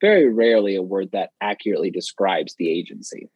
very 0.00 0.28
rarely 0.28 0.76
a 0.76 0.82
word 0.82 1.10
that 1.12 1.30
accurately 1.40 1.90
describes 1.90 2.54
the 2.58 2.70
agency. 2.70 3.30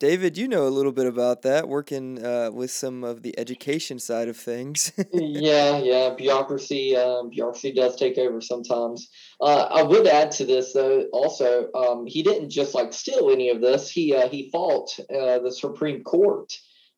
David, 0.00 0.36
you 0.36 0.48
know 0.48 0.66
a 0.66 0.68
little 0.68 0.90
bit 0.90 1.06
about 1.06 1.42
that, 1.42 1.68
working 1.68 2.24
uh, 2.24 2.50
with 2.52 2.72
some 2.72 3.04
of 3.04 3.22
the 3.22 3.38
education 3.38 4.00
side 4.00 4.28
of 4.28 4.36
things. 4.36 4.92
yeah, 5.12 5.78
yeah, 5.78 6.10
bureaucracy, 6.10 6.96
um, 6.96 7.30
bureaucracy 7.30 7.72
does 7.72 7.94
take 7.94 8.18
over 8.18 8.40
sometimes. 8.40 9.08
Uh, 9.40 9.68
I 9.70 9.82
would 9.84 10.08
add 10.08 10.32
to 10.32 10.44
this 10.44 10.72
though, 10.72 11.06
also, 11.12 11.70
um, 11.72 12.04
he 12.06 12.24
didn't 12.24 12.50
just 12.50 12.74
like 12.74 12.92
steal 12.92 13.30
any 13.30 13.50
of 13.50 13.60
this. 13.60 13.88
He 13.88 14.14
uh, 14.14 14.28
he 14.28 14.50
fought 14.50 14.98
uh, 15.08 15.38
the 15.38 15.52
Supreme 15.52 16.02
Court 16.02 16.52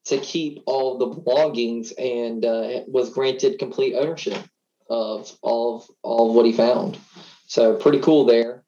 to 0.06 0.18
keep 0.18 0.62
all 0.64 0.96
the 0.96 1.20
belongings 1.20 1.92
and 1.92 2.44
uh, 2.44 2.80
was 2.86 3.10
granted 3.10 3.58
complete 3.58 3.94
ownership 3.94 4.42
of 4.88 5.36
all 5.42 5.76
of 5.76 5.90
all 6.02 6.30
of 6.30 6.36
what 6.36 6.46
he 6.46 6.52
found. 6.52 6.98
So 7.46 7.76
pretty 7.76 8.00
cool 8.00 8.24
there. 8.24 8.64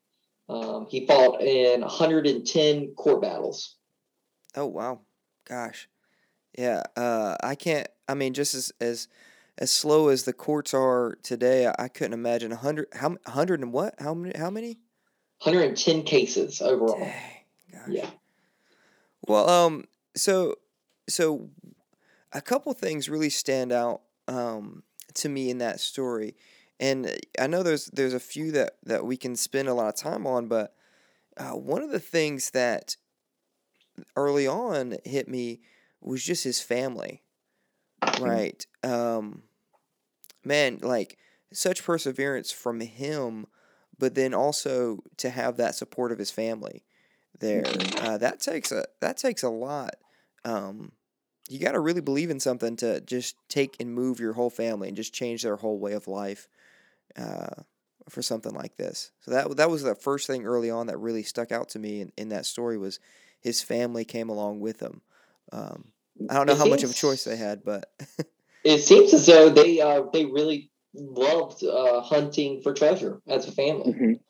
Um, 0.51 0.87
he 0.91 1.07
fought 1.07 1.41
in 1.41 1.81
110 1.81 2.95
court 2.97 3.23
battles. 3.23 3.77
Oh 4.57 4.67
wow, 4.67 5.01
gosh, 5.49 5.89
yeah. 6.57 6.83
Uh, 6.97 7.37
I 7.43 7.55
can't. 7.55 7.89
I 8.09 8.15
mean, 8.15 8.35
just 8.35 8.55
as 8.55 8.73
as 8.81 9.09
as 9.59 9.71
slow 9.71 10.09
as 10.09 10.25
the 10.25 10.33
courts 10.33 10.73
are 10.75 11.19
today, 11.23 11.71
I, 11.79 11.89
couldn't 11.89 12.15
imagine 12.15 12.51
a 12.53 12.57
hundred. 12.57 12.89
How 12.95 13.17
hundred 13.27 13.61
and 13.61 13.73
what? 13.73 13.95
How 13.99 14.15
many? 14.15 14.37
How 14.37 14.51
many? 14.51 14.79
110 15.43 16.03
cases 16.03 16.61
overall. 16.61 16.99
Dang, 16.99 17.93
yeah. 17.93 18.11
Well, 19.27 19.49
um, 19.49 19.85
so 20.15 20.57
so 21.09 21.51
a 22.33 22.41
couple 22.41 22.73
things 22.75 23.09
really 23.09 23.31
stand 23.31 23.73
out 23.73 24.03
um, 24.29 24.83
to 25.15 25.29
me 25.29 25.51
in 25.51 25.59
that 25.59 25.81
story, 25.81 26.35
and 26.79 27.11
I 27.39 27.47
know 27.47 27.63
there's 27.63 27.87
there's 27.87 28.15
a 28.15 28.21
few 28.21 28.53
that 28.53 28.77
that 28.85 29.05
we 29.05 29.17
can 29.17 29.37
spend 29.37 29.69
a 29.69 29.75
lot 29.75 29.89
of 29.89 29.97
time 29.97 30.27
on, 30.27 30.47
but 30.47 30.75
uh, 31.37 31.53
one 31.53 31.83
of 31.83 31.91
the 31.91 32.01
things 32.01 32.51
that 32.51 32.97
early 34.17 34.47
on 34.47 34.97
hit 35.05 35.29
me 35.29 35.61
was 36.01 36.23
just 36.23 36.45
his 36.45 36.61
family, 36.61 37.23
right? 38.21 38.65
Um, 38.83 39.43
man, 40.45 40.79
like 40.83 41.19
such 41.53 41.85
perseverance 41.85 42.53
from 42.53 42.81
him, 42.81 43.47
but 43.99 44.15
then 44.15 44.35
also 44.35 45.03
to 45.19 45.31
have 45.31 45.57
that 45.57 45.75
support 45.75 46.13
of 46.13 46.19
his 46.19 46.31
family 46.31 46.85
there. 47.39 47.65
Uh, 48.01 48.17
that 48.17 48.41
takes 48.41 48.73
a 48.73 48.87
that 49.01 49.19
takes 49.19 49.43
a 49.43 49.49
lot. 49.51 49.97
Um, 50.45 50.93
you 51.51 51.59
got 51.59 51.73
to 51.73 51.81
really 51.81 52.01
believe 52.01 52.31
in 52.31 52.41
something 52.41 52.77
to 52.77 53.01
just 53.03 53.37
take 53.49 53.77
and 53.79 53.93
move 53.93 54.21
your 54.21 54.33
whole 54.33 54.49
family 54.49 54.89
and 54.89 54.97
just 54.97 55.13
change 55.13 55.43
their 55.43 55.57
whole 55.57 55.79
way 55.79 55.93
of 55.93 56.09
life 56.09 56.49
uh, 57.17 57.63
for 58.09 58.23
something 58.23 58.55
like 58.55 58.77
this. 58.77 59.13
So 59.21 59.33
that 59.33 59.57
that 59.59 59.71
was 59.71 59.83
the 59.83 59.95
first 59.95 60.27
thing 60.27 60.47
early 60.47 60.71
on 60.71 60.87
that 60.87 60.99
really 60.99 61.23
stuck 61.23 61.53
out 61.53 61.69
to 61.71 61.79
me 61.79 62.01
in, 62.01 62.13
in 62.17 62.29
that 62.31 62.47
story 62.47 62.79
was 62.79 63.01
his 63.41 63.63
family 63.63 64.05
came 64.05 64.29
along 64.29 64.61
with 64.61 64.81
him. 64.81 65.01
Um, 65.53 65.87
I 66.29 66.35
don't 66.35 66.47
know 66.47 66.53
It 66.53 66.59
how 66.59 66.67
much 66.67 66.83
of 66.83 66.91
a 66.91 66.95
choice 66.95 67.25
they 67.25 67.37
had, 67.37 67.65
but 67.65 67.91
It 68.65 68.79
seems 68.79 69.15
as 69.15 69.27
though 69.27 69.49
they 69.49 69.81
uh, 69.81 70.03
they 70.13 70.27
really 70.27 70.71
loved 70.95 71.65
uh, 71.65 72.03
hunting 72.03 72.61
for 72.63 72.75
treasure 72.75 73.21
as 73.27 73.49
a 73.49 73.53
family. 73.53 73.93
Mhm. 73.93 74.21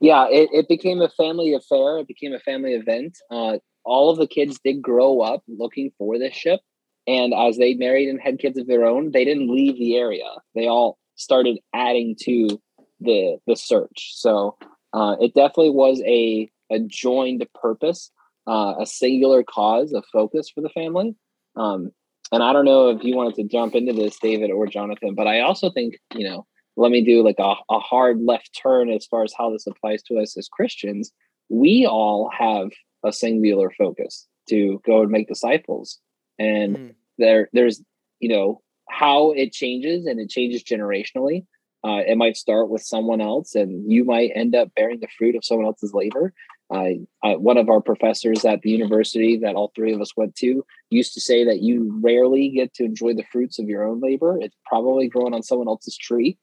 Yeah, 0.00 0.26
it, 0.28 0.48
it 0.52 0.68
became 0.68 1.00
a 1.00 1.08
family 1.08 1.54
affair. 1.54 1.98
It 1.98 2.08
became 2.08 2.32
a 2.32 2.40
family 2.40 2.74
event. 2.74 3.18
Uh, 3.30 3.58
all 3.84 4.10
of 4.10 4.18
the 4.18 4.26
kids 4.26 4.58
did 4.64 4.82
grow 4.82 5.20
up 5.20 5.42
looking 5.48 5.90
for 5.96 6.18
this 6.18 6.34
ship. 6.34 6.60
And 7.06 7.32
as 7.34 7.56
they 7.56 7.74
married 7.74 8.08
and 8.08 8.20
had 8.20 8.38
kids 8.38 8.58
of 8.58 8.66
their 8.66 8.84
own, 8.84 9.10
they 9.12 9.24
didn't 9.24 9.52
leave 9.52 9.76
the 9.76 9.96
area. 9.96 10.28
They 10.54 10.66
all 10.66 10.98
started 11.16 11.58
adding 11.74 12.16
to 12.22 12.60
the 13.00 13.38
the 13.46 13.56
search. 13.56 14.12
So 14.14 14.56
uh, 14.92 15.16
it 15.20 15.34
definitely 15.34 15.70
was 15.70 16.00
a, 16.04 16.50
a 16.70 16.78
joined 16.80 17.44
purpose, 17.60 18.10
uh, 18.46 18.74
a 18.80 18.86
singular 18.86 19.42
cause, 19.42 19.92
a 19.92 20.02
focus 20.12 20.50
for 20.50 20.60
the 20.60 20.68
family. 20.70 21.14
Um, 21.56 21.90
and 22.32 22.42
I 22.42 22.52
don't 22.52 22.64
know 22.64 22.90
if 22.90 23.02
you 23.02 23.16
wanted 23.16 23.34
to 23.36 23.44
jump 23.44 23.74
into 23.74 23.92
this, 23.92 24.18
David 24.18 24.50
or 24.50 24.66
Jonathan, 24.66 25.14
but 25.14 25.26
I 25.26 25.40
also 25.40 25.70
think, 25.70 25.98
you 26.14 26.28
know, 26.28 26.46
let 26.76 26.92
me 26.92 27.04
do 27.04 27.24
like 27.24 27.38
a, 27.38 27.54
a 27.70 27.78
hard 27.80 28.20
left 28.22 28.58
turn 28.60 28.90
as 28.90 29.06
far 29.06 29.24
as 29.24 29.34
how 29.36 29.50
this 29.50 29.66
applies 29.66 30.02
to 30.04 30.18
us 30.18 30.36
as 30.36 30.48
Christians. 30.48 31.10
We 31.48 31.86
all 31.86 32.30
have 32.36 32.68
a 33.04 33.12
singular 33.12 33.70
focus 33.76 34.28
to 34.48 34.80
go 34.86 35.02
and 35.02 35.10
make 35.10 35.28
disciples. 35.28 35.98
And 36.38 36.76
Mm. 36.76 36.94
there 37.18 37.50
there's, 37.52 37.82
you 38.20 38.28
know, 38.28 38.62
how 38.88 39.32
it 39.32 39.52
changes 39.52 40.06
and 40.06 40.20
it 40.20 40.30
changes 40.30 40.62
generationally. 40.62 41.46
Uh, 41.84 42.02
it 42.06 42.16
might 42.16 42.36
start 42.36 42.68
with 42.68 42.82
someone 42.82 43.20
else, 43.20 43.54
and 43.54 43.90
you 43.90 44.04
might 44.04 44.30
end 44.34 44.54
up 44.54 44.68
bearing 44.74 45.00
the 45.00 45.08
fruit 45.16 45.34
of 45.34 45.44
someone 45.44 45.66
else's 45.66 45.94
labor. 45.94 46.32
I, 46.72 47.00
I, 47.22 47.36
one 47.36 47.56
of 47.56 47.68
our 47.68 47.80
professors 47.80 48.44
at 48.44 48.62
the 48.62 48.70
university 48.70 49.38
that 49.38 49.56
all 49.56 49.72
three 49.74 49.92
of 49.92 50.00
us 50.00 50.16
went 50.16 50.36
to 50.36 50.64
used 50.88 51.14
to 51.14 51.20
say 51.20 51.44
that 51.44 51.60
you 51.60 51.98
rarely 52.02 52.48
get 52.50 52.74
to 52.74 52.84
enjoy 52.84 53.14
the 53.14 53.24
fruits 53.32 53.58
of 53.58 53.68
your 53.68 53.84
own 53.84 54.00
labor. 54.00 54.38
It's 54.40 54.56
probably 54.66 55.08
growing 55.08 55.34
on 55.34 55.42
someone 55.42 55.68
else's 55.68 55.96
tree. 55.96 56.38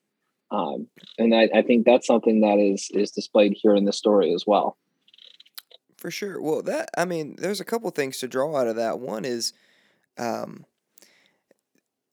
Um, 0.50 0.88
and 1.18 1.34
I, 1.34 1.48
I 1.54 1.62
think 1.62 1.84
that's 1.84 2.06
something 2.06 2.40
that 2.40 2.58
is 2.58 2.88
is 2.92 3.10
displayed 3.10 3.54
here 3.56 3.74
in 3.74 3.84
this 3.84 3.98
story 3.98 4.32
as 4.34 4.44
well. 4.46 4.76
For 5.96 6.10
sure. 6.10 6.40
Well, 6.40 6.62
that 6.62 6.90
I 6.96 7.04
mean, 7.04 7.36
there's 7.38 7.60
a 7.60 7.64
couple 7.64 7.90
things 7.90 8.18
to 8.18 8.28
draw 8.28 8.56
out 8.56 8.68
of 8.68 8.76
that. 8.76 9.00
One 9.00 9.24
is, 9.24 9.52
um, 10.16 10.64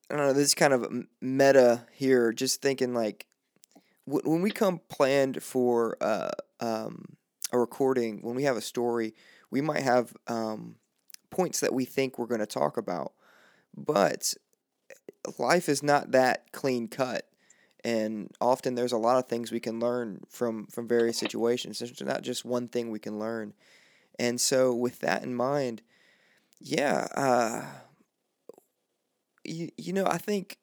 I 0.10 0.16
don't 0.16 0.28
know. 0.28 0.34
This 0.34 0.48
is 0.48 0.56
kind 0.56 0.74
of 0.74 1.06
meta 1.22 1.86
here. 1.92 2.34
Just 2.34 2.62
thinking 2.62 2.94
like, 2.94 3.28
when 4.06 4.42
we 4.42 4.52
come 4.52 4.82
planned 4.90 5.42
for 5.42 5.98
uh, 6.02 6.32
um, 6.60 7.16
a 7.52 7.60
recording, 7.60 8.20
when 8.22 8.36
we 8.36 8.44
have 8.44 8.58
a 8.58 8.62
story, 8.62 9.14
we 9.52 9.62
might 9.62 9.84
have 9.84 10.14
um, 10.28 10.76
points 11.30 11.60
that 11.60 11.74
we 11.74 11.86
think 11.86 12.18
we're 12.18 12.26
going 12.26 12.40
to 12.40 12.46
talk 12.46 12.78
about, 12.78 13.14
but 13.76 14.34
life 15.38 15.70
is 15.70 15.84
not 15.84 16.12
that 16.12 16.52
clean 16.52 16.88
cut. 16.88 17.28
And 17.84 18.32
often 18.42 18.74
there's 18.74 18.92
a 18.92 18.98
lot 18.98 19.20
of 19.20 19.28
things 19.28 19.52
we 19.52 19.60
can 19.60 19.80
learn 19.80 20.22
from 20.28 20.66
from 20.68 20.88
various 20.88 21.20
situations. 21.20 21.78
There's 21.78 22.02
not 22.02 22.24
just 22.24 22.44
one 22.44 22.68
thing 22.68 22.90
we 22.90 22.98
can 22.98 23.20
learn. 23.20 23.54
And 24.18 24.42
so, 24.42 24.74
with 24.74 25.00
that 25.02 25.24
in 25.24 25.36
mind, 25.36 25.84
yeah, 26.60 27.08
uh, 27.16 27.66
you, 29.44 29.70
you 29.78 29.94
know, 29.94 30.06
I 30.08 30.18
think, 30.18 30.58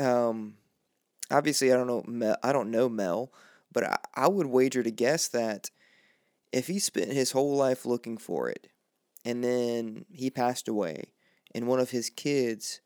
um, 0.00 0.54
obviously, 1.30 1.72
I 1.72 1.76
don't 1.76 1.86
know, 1.86 2.02
Mel, 2.06 2.36
I 2.42 2.52
don't 2.52 2.70
know 2.70 2.88
Mel, 2.88 3.32
but 3.72 3.84
I, 3.84 3.96
I 4.14 4.28
would 4.28 4.46
wager 4.46 4.82
to 4.82 4.90
guess 4.90 5.28
that 5.28 5.70
if 6.52 6.66
he 6.66 6.78
spent 6.78 7.12
his 7.12 7.32
whole 7.32 7.54
life 7.56 7.84
looking 7.84 8.18
for 8.18 8.48
it, 8.48 8.68
and 9.24 9.42
then 9.44 10.04
he 10.12 10.30
passed 10.30 10.68
away, 10.68 11.12
and 11.54 11.66
one 11.66 11.80
of 11.80 11.90
his 11.90 12.10
kids 12.10 12.80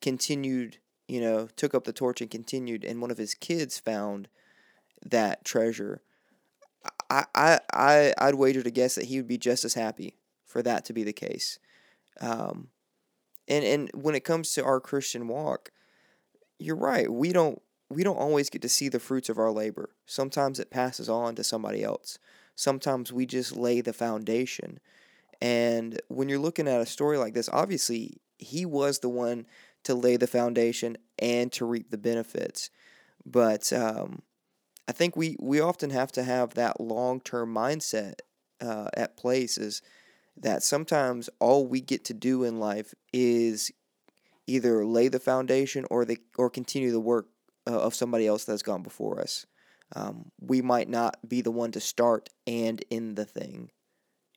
continued, 0.00 0.78
you 1.08 1.20
know, 1.20 1.48
took 1.56 1.74
up 1.74 1.84
the 1.84 1.92
torch 1.92 2.20
and 2.20 2.30
continued, 2.30 2.84
and 2.84 3.00
one 3.00 3.10
of 3.10 3.18
his 3.18 3.34
kids 3.34 3.78
found 3.78 4.28
that 5.04 5.44
treasure. 5.44 6.02
I, 7.10 7.24
I, 7.34 7.60
I, 7.72 8.14
I'd 8.18 8.34
wager 8.34 8.62
to 8.62 8.70
guess 8.70 8.94
that 8.96 9.06
he 9.06 9.16
would 9.16 9.28
be 9.28 9.38
just 9.38 9.64
as 9.64 9.74
happy 9.74 10.16
for 10.44 10.62
that 10.62 10.84
to 10.86 10.92
be 10.92 11.02
the 11.02 11.12
case. 11.12 11.58
Um, 12.20 12.68
and 13.48 13.64
and 13.64 13.90
when 13.94 14.14
it 14.14 14.24
comes 14.24 14.52
to 14.52 14.64
our 14.64 14.80
Christian 14.80 15.28
walk, 15.28 15.70
you're 16.58 16.76
right. 16.76 17.10
We 17.10 17.32
don't 17.32 17.60
we 17.88 18.02
don't 18.02 18.16
always 18.16 18.50
get 18.50 18.62
to 18.62 18.68
see 18.68 18.88
the 18.88 18.98
fruits 18.98 19.28
of 19.28 19.38
our 19.38 19.52
labor. 19.52 19.90
Sometimes 20.06 20.58
it 20.58 20.70
passes 20.70 21.08
on 21.08 21.36
to 21.36 21.44
somebody 21.44 21.84
else. 21.84 22.18
Sometimes 22.56 23.12
we 23.12 23.26
just 23.26 23.56
lay 23.56 23.80
the 23.80 23.92
foundation. 23.92 24.80
And 25.40 26.00
when 26.08 26.28
you're 26.28 26.38
looking 26.38 26.66
at 26.66 26.80
a 26.80 26.86
story 26.86 27.18
like 27.18 27.34
this, 27.34 27.48
obviously 27.52 28.18
he 28.38 28.66
was 28.66 28.98
the 28.98 29.08
one 29.08 29.46
to 29.84 29.94
lay 29.94 30.16
the 30.16 30.26
foundation 30.26 30.96
and 31.18 31.52
to 31.52 31.64
reap 31.64 31.90
the 31.90 31.98
benefits. 31.98 32.70
But 33.24 33.72
um, 33.72 34.22
I 34.88 34.92
think 34.92 35.16
we, 35.16 35.36
we 35.38 35.60
often 35.60 35.90
have 35.90 36.10
to 36.12 36.22
have 36.22 36.54
that 36.54 36.80
long 36.80 37.20
term 37.20 37.54
mindset 37.54 38.14
uh, 38.60 38.88
at 38.94 39.16
place 39.16 39.58
is 39.58 39.82
that 40.36 40.62
sometimes 40.62 41.28
all 41.40 41.66
we 41.66 41.80
get 41.80 42.04
to 42.06 42.14
do 42.14 42.42
in 42.42 42.58
life 42.58 42.94
is 43.12 43.70
either 44.46 44.84
lay 44.84 45.08
the 45.08 45.18
foundation 45.18 45.84
or 45.90 46.04
the 46.04 46.18
or 46.36 46.48
continue 46.48 46.90
the 46.90 47.00
work 47.00 47.26
uh, 47.66 47.78
of 47.78 47.94
somebody 47.94 48.26
else 48.26 48.44
that's 48.44 48.62
gone 48.62 48.82
before 48.82 49.20
us. 49.20 49.46
Um, 49.94 50.30
we 50.40 50.62
might 50.62 50.88
not 50.88 51.16
be 51.26 51.42
the 51.42 51.50
one 51.50 51.72
to 51.72 51.80
start 51.80 52.28
and 52.46 52.84
end 52.90 53.16
the 53.16 53.24
thing. 53.24 53.70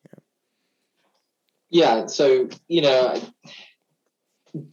Yeah, 0.05 0.19
yeah 1.69 2.05
so 2.05 2.49
you 2.67 2.81
know, 2.81 3.19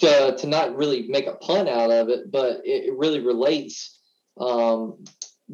to, 0.00 0.36
to 0.36 0.46
not 0.46 0.76
really 0.76 1.08
make 1.08 1.26
a 1.26 1.34
pun 1.34 1.68
out 1.68 1.90
of 1.90 2.08
it, 2.08 2.30
but 2.30 2.62
it, 2.64 2.88
it 2.88 2.98
really 2.98 3.20
relates. 3.20 3.98
Um, 4.38 5.04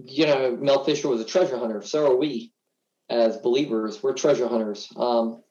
you 0.05 0.27
know, 0.27 0.57
Mel 0.57 0.85
Fisher 0.85 1.09
was 1.09 1.21
a 1.21 1.25
treasure 1.25 1.59
hunter. 1.59 1.83
So 1.83 2.11
are 2.11 2.17
we, 2.17 2.53
as 3.13 3.37
believers. 3.39 4.03
We're 4.03 4.15
treasure 4.15 4.49
hunters. 4.49 4.91
Um, 4.97 5.43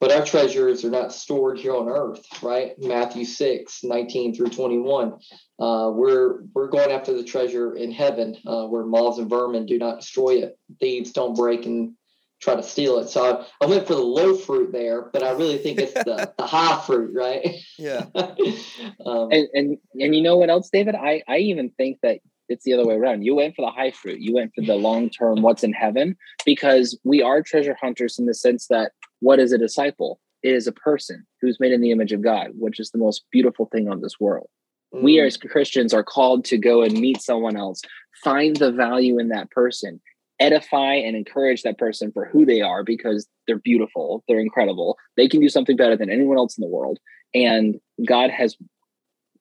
but 0.00 0.12
our 0.12 0.24
treasures 0.24 0.84
are 0.84 0.90
not 0.90 1.12
stored 1.12 1.58
here 1.58 1.74
on 1.74 1.88
earth, 1.88 2.24
right? 2.42 2.72
Matthew 2.78 3.24
6, 3.24 3.80
19 3.82 4.34
through 4.34 4.50
21. 4.50 5.14
Uh, 5.60 5.90
we're 5.92 6.42
we're 6.54 6.68
going 6.68 6.92
after 6.92 7.12
the 7.12 7.24
treasure 7.24 7.74
in 7.74 7.90
heaven, 7.90 8.36
uh, 8.46 8.66
where 8.66 8.84
moths 8.84 9.18
and 9.18 9.28
vermin 9.28 9.66
do 9.66 9.78
not 9.78 10.00
destroy 10.00 10.42
it, 10.42 10.58
thieves 10.80 11.12
don't 11.12 11.36
break 11.36 11.66
and 11.66 11.94
try 12.40 12.54
to 12.54 12.62
steal 12.62 12.98
it. 12.98 13.08
So 13.08 13.24
I, 13.60 13.64
I 13.64 13.68
went 13.68 13.86
for 13.86 13.94
the 13.94 14.00
low 14.00 14.36
fruit 14.36 14.72
there, 14.72 15.10
but 15.12 15.24
I 15.24 15.32
really 15.32 15.58
think 15.58 15.80
it's 15.80 15.92
the, 15.92 16.32
the 16.38 16.46
high 16.46 16.80
fruit, 16.86 17.10
right? 17.12 17.56
Yeah. 17.76 18.04
um, 18.14 19.32
And 19.32 19.48
and 19.52 19.78
and 19.94 20.14
you 20.14 20.22
know 20.22 20.36
what 20.36 20.50
else, 20.50 20.70
David? 20.70 20.94
I 20.94 21.22
I 21.28 21.38
even 21.38 21.70
think 21.70 21.98
that 22.02 22.20
it's 22.48 22.64
the 22.64 22.72
other 22.72 22.86
way 22.86 22.94
around. 22.94 23.24
You 23.24 23.34
went 23.34 23.56
for 23.56 23.62
the 23.62 23.70
high 23.70 23.90
fruit. 23.90 24.20
You 24.20 24.34
went 24.34 24.52
for 24.54 24.62
the 24.62 24.74
long 24.74 25.10
term. 25.10 25.42
What's 25.42 25.62
in 25.62 25.72
heaven? 25.72 26.16
Because 26.46 26.98
we 27.04 27.22
are 27.22 27.42
treasure 27.42 27.76
hunters 27.80 28.18
in 28.18 28.26
the 28.26 28.34
sense 28.34 28.68
that 28.68 28.92
what 29.20 29.38
is 29.38 29.52
a 29.52 29.58
disciple? 29.58 30.20
It 30.42 30.54
is 30.54 30.66
a 30.66 30.72
person 30.72 31.26
who's 31.40 31.58
made 31.60 31.72
in 31.72 31.80
the 31.80 31.90
image 31.90 32.12
of 32.12 32.22
God, 32.22 32.50
which 32.54 32.78
is 32.78 32.90
the 32.90 32.98
most 32.98 33.24
beautiful 33.32 33.66
thing 33.66 33.88
on 33.88 34.00
this 34.00 34.20
world. 34.20 34.48
we 34.92 35.16
mm, 35.16 35.26
as 35.26 35.36
Christians 35.36 35.92
are 35.92 36.04
called 36.04 36.44
to 36.46 36.58
go 36.58 36.82
and 36.82 36.98
meet 36.98 37.20
someone 37.20 37.56
else, 37.56 37.82
find 38.22 38.56
the 38.56 38.72
value 38.72 39.18
in 39.18 39.28
that 39.28 39.50
person, 39.50 40.00
edify 40.40 40.94
and 40.94 41.16
encourage 41.16 41.62
that 41.62 41.78
person 41.78 42.12
for 42.12 42.26
who 42.26 42.46
they 42.46 42.60
are 42.60 42.84
because 42.84 43.26
they're 43.46 43.58
beautiful, 43.58 44.22
they're 44.28 44.40
incredible, 44.40 44.96
they 45.16 45.28
can 45.28 45.40
do 45.40 45.48
something 45.48 45.76
better 45.76 45.96
than 45.96 46.10
anyone 46.10 46.36
else 46.36 46.56
in 46.56 46.62
the 46.62 46.68
world. 46.68 46.98
And 47.34 47.80
God 48.06 48.30
has 48.30 48.56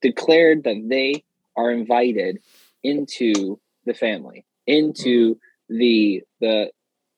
declared 0.02 0.64
that 0.64 0.88
they 0.90 1.24
are 1.56 1.72
invited 1.72 2.40
into 2.84 3.60
the 3.86 3.94
family, 3.94 4.46
into 4.66 5.38
the 5.70 6.24
the 6.40 6.72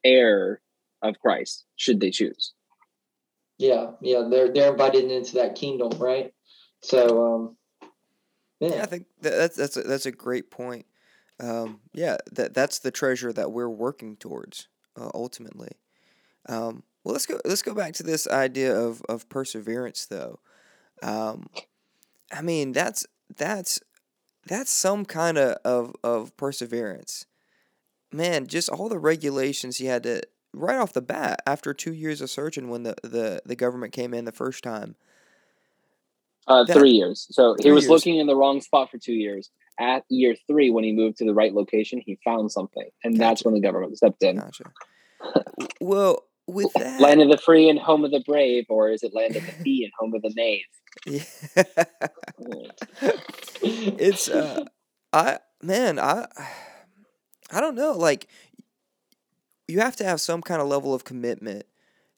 heir 0.03 0.61
of 1.01 1.19
Christ, 1.19 1.65
should 1.75 1.99
they 1.99 2.11
choose. 2.11 2.53
yeah, 3.57 3.91
yeah, 4.01 4.27
they're 4.29 4.51
they're 4.51 4.71
invited 4.71 5.11
into 5.11 5.35
that 5.35 5.55
kingdom, 5.55 5.91
right? 5.99 6.33
So, 6.81 7.33
um, 7.33 7.57
Yeah, 8.59 8.83
I 8.83 8.85
think 8.85 9.05
that, 9.21 9.31
that's 9.31 9.55
that's 9.57 9.77
a, 9.77 9.81
that's 9.81 10.05
a 10.05 10.11
great 10.11 10.49
point. 10.49 10.85
Um, 11.39 11.81
yeah, 11.93 12.17
that 12.31 12.53
that's 12.53 12.79
the 12.79 12.91
treasure 12.91 13.33
that 13.33 13.51
we're 13.51 13.69
working 13.69 14.15
towards 14.17 14.67
uh, 14.99 15.09
ultimately. 15.13 15.71
Um, 16.47 16.83
well, 17.03 17.13
let's 17.13 17.25
go 17.25 17.39
let's 17.45 17.61
go 17.61 17.73
back 17.73 17.93
to 17.95 18.03
this 18.03 18.27
idea 18.27 18.75
of 18.77 19.01
of 19.09 19.29
perseverance, 19.29 20.05
though. 20.05 20.39
Um, 21.01 21.47
I 22.31 22.41
mean, 22.41 22.71
that's 22.71 23.05
that's 23.35 23.79
that's 24.45 24.71
some 24.71 25.05
kind 25.05 25.37
of, 25.37 25.57
of 25.63 25.95
of 26.03 26.35
perseverance. 26.37 27.25
Man, 28.11 28.47
just 28.47 28.69
all 28.69 28.89
the 28.89 28.99
regulations 28.99 29.77
he 29.77 29.85
had 29.85 30.03
to 30.03 30.21
right 30.53 30.77
off 30.77 30.93
the 30.93 31.01
bat 31.01 31.41
after 31.45 31.73
two 31.73 31.93
years 31.93 32.21
of 32.21 32.29
searching 32.29 32.69
when 32.69 32.83
the, 32.83 32.95
the, 33.03 33.41
the 33.45 33.55
government 33.55 33.93
came 33.93 34.13
in 34.13 34.25
the 34.25 34.31
first 34.31 34.63
time. 34.63 34.95
Uh, 36.47 36.63
That- 36.63 36.75
three 36.77 36.91
years. 36.91 37.27
So 37.31 37.55
he 37.59 37.71
was 37.71 37.83
years. 37.83 37.89
looking 37.89 38.17
in 38.17 38.27
the 38.27 38.35
wrong 38.35 38.61
spot 38.61 38.89
for 38.89 38.97
two 38.97 39.13
years. 39.13 39.49
At 39.79 40.03
year 40.09 40.35
three, 40.45 40.69
when 40.69 40.83
he 40.83 40.91
moved 40.91 41.17
to 41.19 41.25
the 41.25 41.33
right 41.33 41.53
location, 41.53 42.01
he 42.05 42.19
found 42.25 42.51
something, 42.51 42.89
and 43.05 43.15
that's 43.15 43.45
when 43.45 43.53
the 43.53 43.61
government 43.61 43.95
stepped 43.95 44.21
in. 44.21 44.35
Gotcha. 44.35 44.65
well, 45.79 46.25
with 46.47 46.73
that, 46.77 46.99
Land 46.99 47.21
of 47.21 47.29
the 47.29 47.37
free 47.37 47.69
and 47.69 47.79
home 47.79 48.03
of 48.03 48.11
the 48.11 48.19
brave, 48.25 48.65
or 48.67 48.89
is 48.89 49.03
it 49.03 49.13
land 49.13 49.37
of 49.37 49.45
the 49.45 49.53
fee 49.63 49.85
and 49.85 49.93
home 49.97 50.13
of 50.15 50.21
the 50.21 50.33
knave? 50.35 50.65
yeah. 51.05 51.23
it's 53.61 54.27
uh 54.27 54.65
i 55.13 55.37
man 55.61 55.99
i 55.99 56.25
i 57.51 57.61
don't 57.61 57.75
know 57.75 57.91
like 57.93 58.27
you 59.69 59.79
have 59.79 59.95
to 59.97 60.03
have 60.05 60.21
some 60.21 60.41
kind 60.41 60.61
of 60.61 60.67
level 60.67 60.93
of 60.93 61.03
commitment 61.05 61.65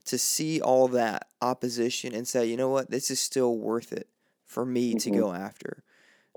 to 0.05 0.17
see 0.17 0.61
all 0.61 0.87
that 0.89 1.29
opposition 1.41 2.13
and 2.15 2.27
say 2.27 2.45
you 2.45 2.57
know 2.57 2.69
what? 2.69 2.91
This 2.91 3.11
is 3.11 3.19
still 3.19 3.57
worth 3.57 3.93
it 3.93 4.09
for 4.45 4.65
me 4.65 4.95
to 4.95 5.11
Mhm. 5.11 5.11
go 5.11 5.33
after. 5.33 5.83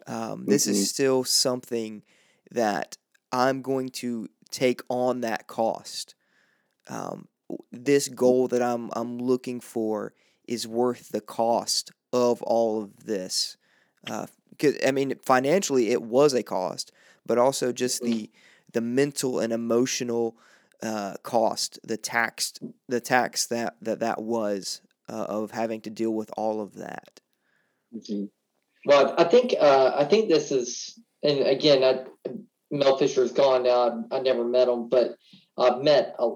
Um, 0.06 0.46
this 0.48 0.66
Mhm. 0.66 0.68
is 0.68 0.80
still 0.80 1.24
something 1.24 2.02
that 2.52 2.96
i'm 3.32 3.62
going 3.62 3.88
to 3.90 4.28
take 4.50 4.82
on 4.90 5.20
that 5.22 5.46
cost. 5.48 6.14
Um, 6.88 7.28
this 7.72 8.08
goal 8.08 8.48
that 8.48 8.62
i'm 8.62 8.90
i'm 8.96 9.18
looking 9.18 9.60
for 9.60 10.14
is 10.46 10.66
worth 10.68 11.10
the 11.10 11.20
cost 11.20 11.92
of 12.12 12.42
all 12.42 12.82
of 12.82 13.04
this. 13.06 13.56
Because 14.50 14.76
I 14.86 14.90
mean 14.92 15.14
financially 15.24 15.90
it 15.90 16.02
was 16.02 16.34
a 16.34 16.42
cost, 16.42 16.92
but 17.26 17.38
also 17.38 17.72
just 17.72 18.04
the 18.04 18.30
the 18.72 18.80
mental 18.80 19.38
and 19.40 19.52
emotional 19.52 20.36
uh, 20.82 21.14
cost, 21.22 21.78
the 21.84 21.96
taxed 21.96 22.60
the 22.88 23.00
tax 23.00 23.46
that 23.46 23.76
that 23.82 24.00
that 24.00 24.22
was 24.22 24.80
uh, 25.08 25.26
of 25.28 25.50
having 25.50 25.80
to 25.82 25.90
deal 25.90 26.12
with 26.12 26.30
all 26.36 26.60
of 26.60 26.74
that. 26.74 27.20
Mhm. 27.94 28.30
Well, 28.86 29.14
I 29.16 29.24
think 29.24 29.54
uh, 29.58 29.92
I 29.96 30.04
think 30.04 30.28
this 30.28 30.52
is, 30.52 30.98
and 31.22 31.40
again, 31.40 31.82
I, 31.82 32.30
Mel 32.70 32.98
Fisher's 32.98 33.32
gone 33.32 33.62
now. 33.62 34.04
I 34.10 34.20
never 34.20 34.44
met 34.44 34.68
him, 34.68 34.88
but 34.88 35.16
I've 35.56 35.82
met 35.82 36.14
uh, 36.18 36.30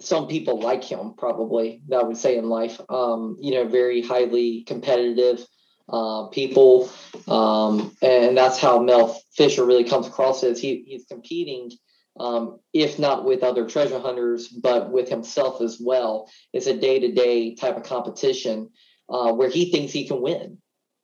some 0.00 0.28
people 0.28 0.60
like 0.60 0.82
him, 0.82 1.14
probably 1.16 1.82
that 1.88 2.00
I 2.00 2.02
would 2.04 2.16
say 2.16 2.36
in 2.36 2.48
life. 2.48 2.80
Um, 2.88 3.36
you 3.40 3.52
know, 3.52 3.68
very 3.68 4.00
highly 4.00 4.62
competitive 4.62 5.46
uh, 5.88 6.28
people, 6.28 6.90
um, 7.28 7.94
and 8.00 8.36
that's 8.36 8.58
how 8.58 8.80
Mel 8.80 9.20
Fisher 9.34 9.64
really 9.64 9.84
comes 9.84 10.06
across. 10.06 10.42
Is 10.42 10.60
he 10.60 10.84
he's 10.86 11.04
competing. 11.04 11.70
Um, 12.18 12.58
if 12.74 12.98
not 12.98 13.24
with 13.24 13.42
other 13.42 13.66
treasure 13.66 13.98
hunters, 14.00 14.48
but 14.48 14.90
with 14.90 15.08
himself 15.08 15.62
as 15.62 15.78
well. 15.80 16.28
It's 16.52 16.66
a 16.66 16.76
day 16.76 16.98
to 16.98 17.12
day 17.12 17.54
type 17.54 17.76
of 17.76 17.84
competition 17.84 18.70
uh, 19.08 19.32
where 19.32 19.48
he 19.48 19.70
thinks 19.70 19.92
he 19.92 20.06
can 20.06 20.20
win 20.20 20.58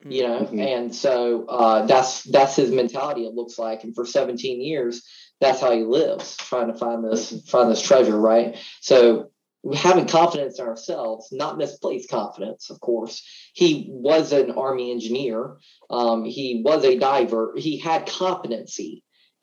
you 0.05 0.23
know? 0.23 0.40
Mhm. 0.40 0.61
and 0.61 0.95
so 0.95 1.47
uh, 1.47 1.87
that's 1.87 2.23
that's 2.25 2.57
his 2.57 2.71
mentality 2.71 3.25
it 3.27 3.35
looks 3.35 3.59
like. 3.59 3.85
And 3.85 3.95
for 3.95 4.05
17 4.05 4.61
years 4.61 5.03
that's 5.40 5.61
how 5.61 5.73
he 5.73 5.85
lives 5.85 6.37
trying 6.37 6.69
to 6.69 6.79
find 6.79 7.05
this 7.05 7.42
find 7.49 7.71
this 7.71 7.83
treasure 7.83 8.19
right? 8.19 8.57
So 8.81 9.31
having 9.75 10.07
confidence 10.07 10.59
in 10.59 10.66
ourselves 10.66 11.29
not 11.33 11.59
misplaced 11.59 12.11
confidence 12.11 12.71
of 12.71 12.81
course. 12.81 13.23
He 13.55 13.87
was 13.90 14.33
an 14.33 14.51
army 14.53 14.92
engineer. 14.92 15.57
Um, 15.88 16.25
he 16.25 16.62
was 16.64 16.85
a 16.85 16.99
diver. 16.99 17.55
He 17.57 17.79
had 17.79 18.07
competency 18.07 19.03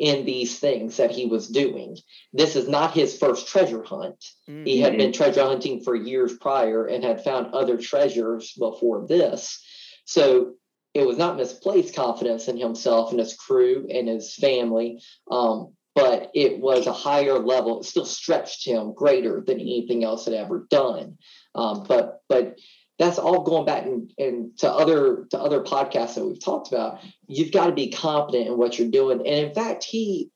in 0.09 0.25
these 0.25 0.59
things 0.59 0.97
that 0.97 1.11
he 1.17 1.25
was 1.33 1.47
doing 1.47 1.91
this 2.33 2.55
is 2.55 2.67
not 2.67 2.99
his 2.99 3.17
first 3.17 3.47
treasure 3.47 3.83
hunt 3.83 4.21
Mm. 4.49 4.67
he 4.67 4.79
had 4.81 4.97
been 4.97 5.13
treasure 5.13 5.43
hunting 5.43 5.81
for 5.85 5.95
years 5.95 6.33
prior 6.37 6.85
and 6.85 7.03
had 7.03 7.23
found 7.23 7.53
other 7.53 7.77
treasures 7.77 8.53
before 8.59 9.05
this. 9.07 9.63
So 10.05 10.55
it 10.93 11.05
was 11.07 11.17
not 11.17 11.37
misplaced 11.37 11.95
confidence 11.95 12.47
in 12.47 12.57
himself 12.57 13.11
and 13.11 13.19
his 13.19 13.35
crew 13.35 13.87
and 13.89 14.07
his 14.07 14.35
family, 14.35 15.01
um, 15.31 15.73
but 15.95 16.29
it 16.33 16.59
was 16.59 16.87
a 16.87 16.93
higher 17.07 17.39
level. 17.39 17.79
It 17.79 17.85
still 17.85 18.05
stretched 18.05 18.67
him 18.67 18.93
greater 18.93 19.43
than 19.47 19.59
anything 19.59 20.03
else 20.03 20.25
had 20.25 20.33
ever 20.33 20.67
done. 20.69 21.17
Um, 21.55 21.85
but 21.87 22.21
but 22.27 22.45
that's 22.99 23.17
all 23.17 23.43
going 23.43 23.65
back 23.65 23.85
and, 23.85 24.11
and 24.17 24.57
to 24.59 24.71
other 24.71 25.25
to 25.31 25.39
other 25.39 25.61
podcasts 25.61 26.15
that 26.15 26.25
we've 26.25 26.43
talked 26.43 26.71
about. 26.71 26.99
You've 27.27 27.51
got 27.51 27.67
to 27.67 27.73
be 27.73 27.91
confident 27.91 28.47
in 28.47 28.57
what 28.57 28.77
you're 28.77 28.91
doing. 28.91 29.19
And 29.19 29.47
in 29.47 29.53
fact, 29.53 29.83
he 29.83 30.29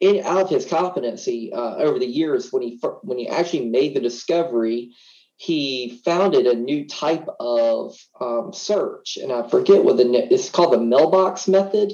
in, 0.00 0.24
out 0.24 0.42
of 0.42 0.50
his 0.50 0.66
competency 0.66 1.52
uh, 1.52 1.76
over 1.76 1.98
the 1.98 2.06
years 2.06 2.52
when 2.52 2.62
he 2.62 2.80
when 3.02 3.18
he 3.18 3.28
actually 3.28 3.68
made 3.68 3.94
the 3.94 4.00
discovery 4.00 4.94
he 5.36 6.00
founded 6.04 6.46
a 6.46 6.54
new 6.54 6.86
type 6.88 7.26
of 7.38 7.96
um, 8.20 8.52
search 8.52 9.18
and 9.20 9.32
i 9.32 9.48
forget 9.48 9.82
what 9.82 9.96
the 9.96 10.04
it's 10.32 10.50
called 10.50 10.72
the 10.72 10.80
mailbox 10.80 11.48
method 11.48 11.92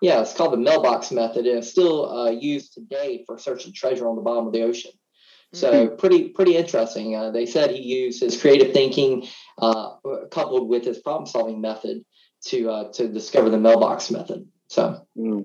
yeah 0.00 0.20
it's 0.20 0.34
called 0.34 0.52
the 0.52 0.58
mailbox 0.58 1.10
method 1.10 1.46
and 1.46 1.58
it's 1.58 1.70
still 1.70 2.10
uh, 2.10 2.30
used 2.30 2.74
today 2.74 3.24
for 3.26 3.38
searching 3.38 3.72
treasure 3.72 4.08
on 4.08 4.16
the 4.16 4.22
bottom 4.22 4.46
of 4.46 4.52
the 4.52 4.62
ocean 4.62 4.92
so 5.52 5.88
pretty 5.88 6.28
pretty 6.30 6.56
interesting 6.56 7.14
uh, 7.14 7.30
they 7.30 7.46
said 7.46 7.70
he 7.70 7.82
used 7.82 8.20
his 8.20 8.40
creative 8.40 8.72
thinking 8.72 9.26
uh, 9.58 9.90
coupled 10.30 10.68
with 10.68 10.84
his 10.84 10.98
problem 10.98 11.26
solving 11.26 11.60
method 11.60 12.04
to 12.44 12.70
uh, 12.70 12.92
to 12.92 13.08
discover 13.08 13.50
the 13.50 13.58
mailbox 13.58 14.10
method 14.10 14.46
so 14.68 15.06
Mm. 15.18 15.44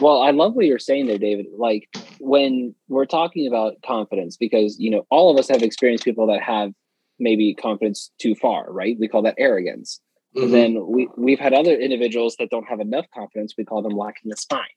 Well, 0.00 0.22
I 0.22 0.30
love 0.30 0.54
what 0.54 0.66
you're 0.66 0.78
saying 0.78 1.06
there, 1.06 1.18
David. 1.18 1.46
Like 1.56 1.88
when 2.18 2.74
we're 2.88 3.06
talking 3.06 3.46
about 3.46 3.74
confidence, 3.84 4.36
because 4.36 4.78
you 4.78 4.90
know 4.90 5.06
all 5.10 5.30
of 5.30 5.38
us 5.38 5.48
have 5.48 5.62
experienced 5.62 6.04
people 6.04 6.26
that 6.28 6.42
have 6.42 6.72
maybe 7.18 7.54
confidence 7.54 8.10
too 8.18 8.34
far, 8.34 8.72
right? 8.72 8.96
We 8.98 9.08
call 9.08 9.22
that 9.22 9.34
arrogance. 9.36 10.00
mhm. 10.36 10.50
Then 10.50 10.86
we 10.86 11.08
we've 11.16 11.38
had 11.38 11.52
other 11.52 11.74
individuals 11.74 12.36
that 12.38 12.50
don't 12.50 12.68
have 12.68 12.80
enough 12.80 13.06
confidence. 13.14 13.54
We 13.58 13.64
call 13.64 13.82
them 13.82 13.96
lacking 13.96 14.30
the 14.30 14.36
spine. 14.36 14.76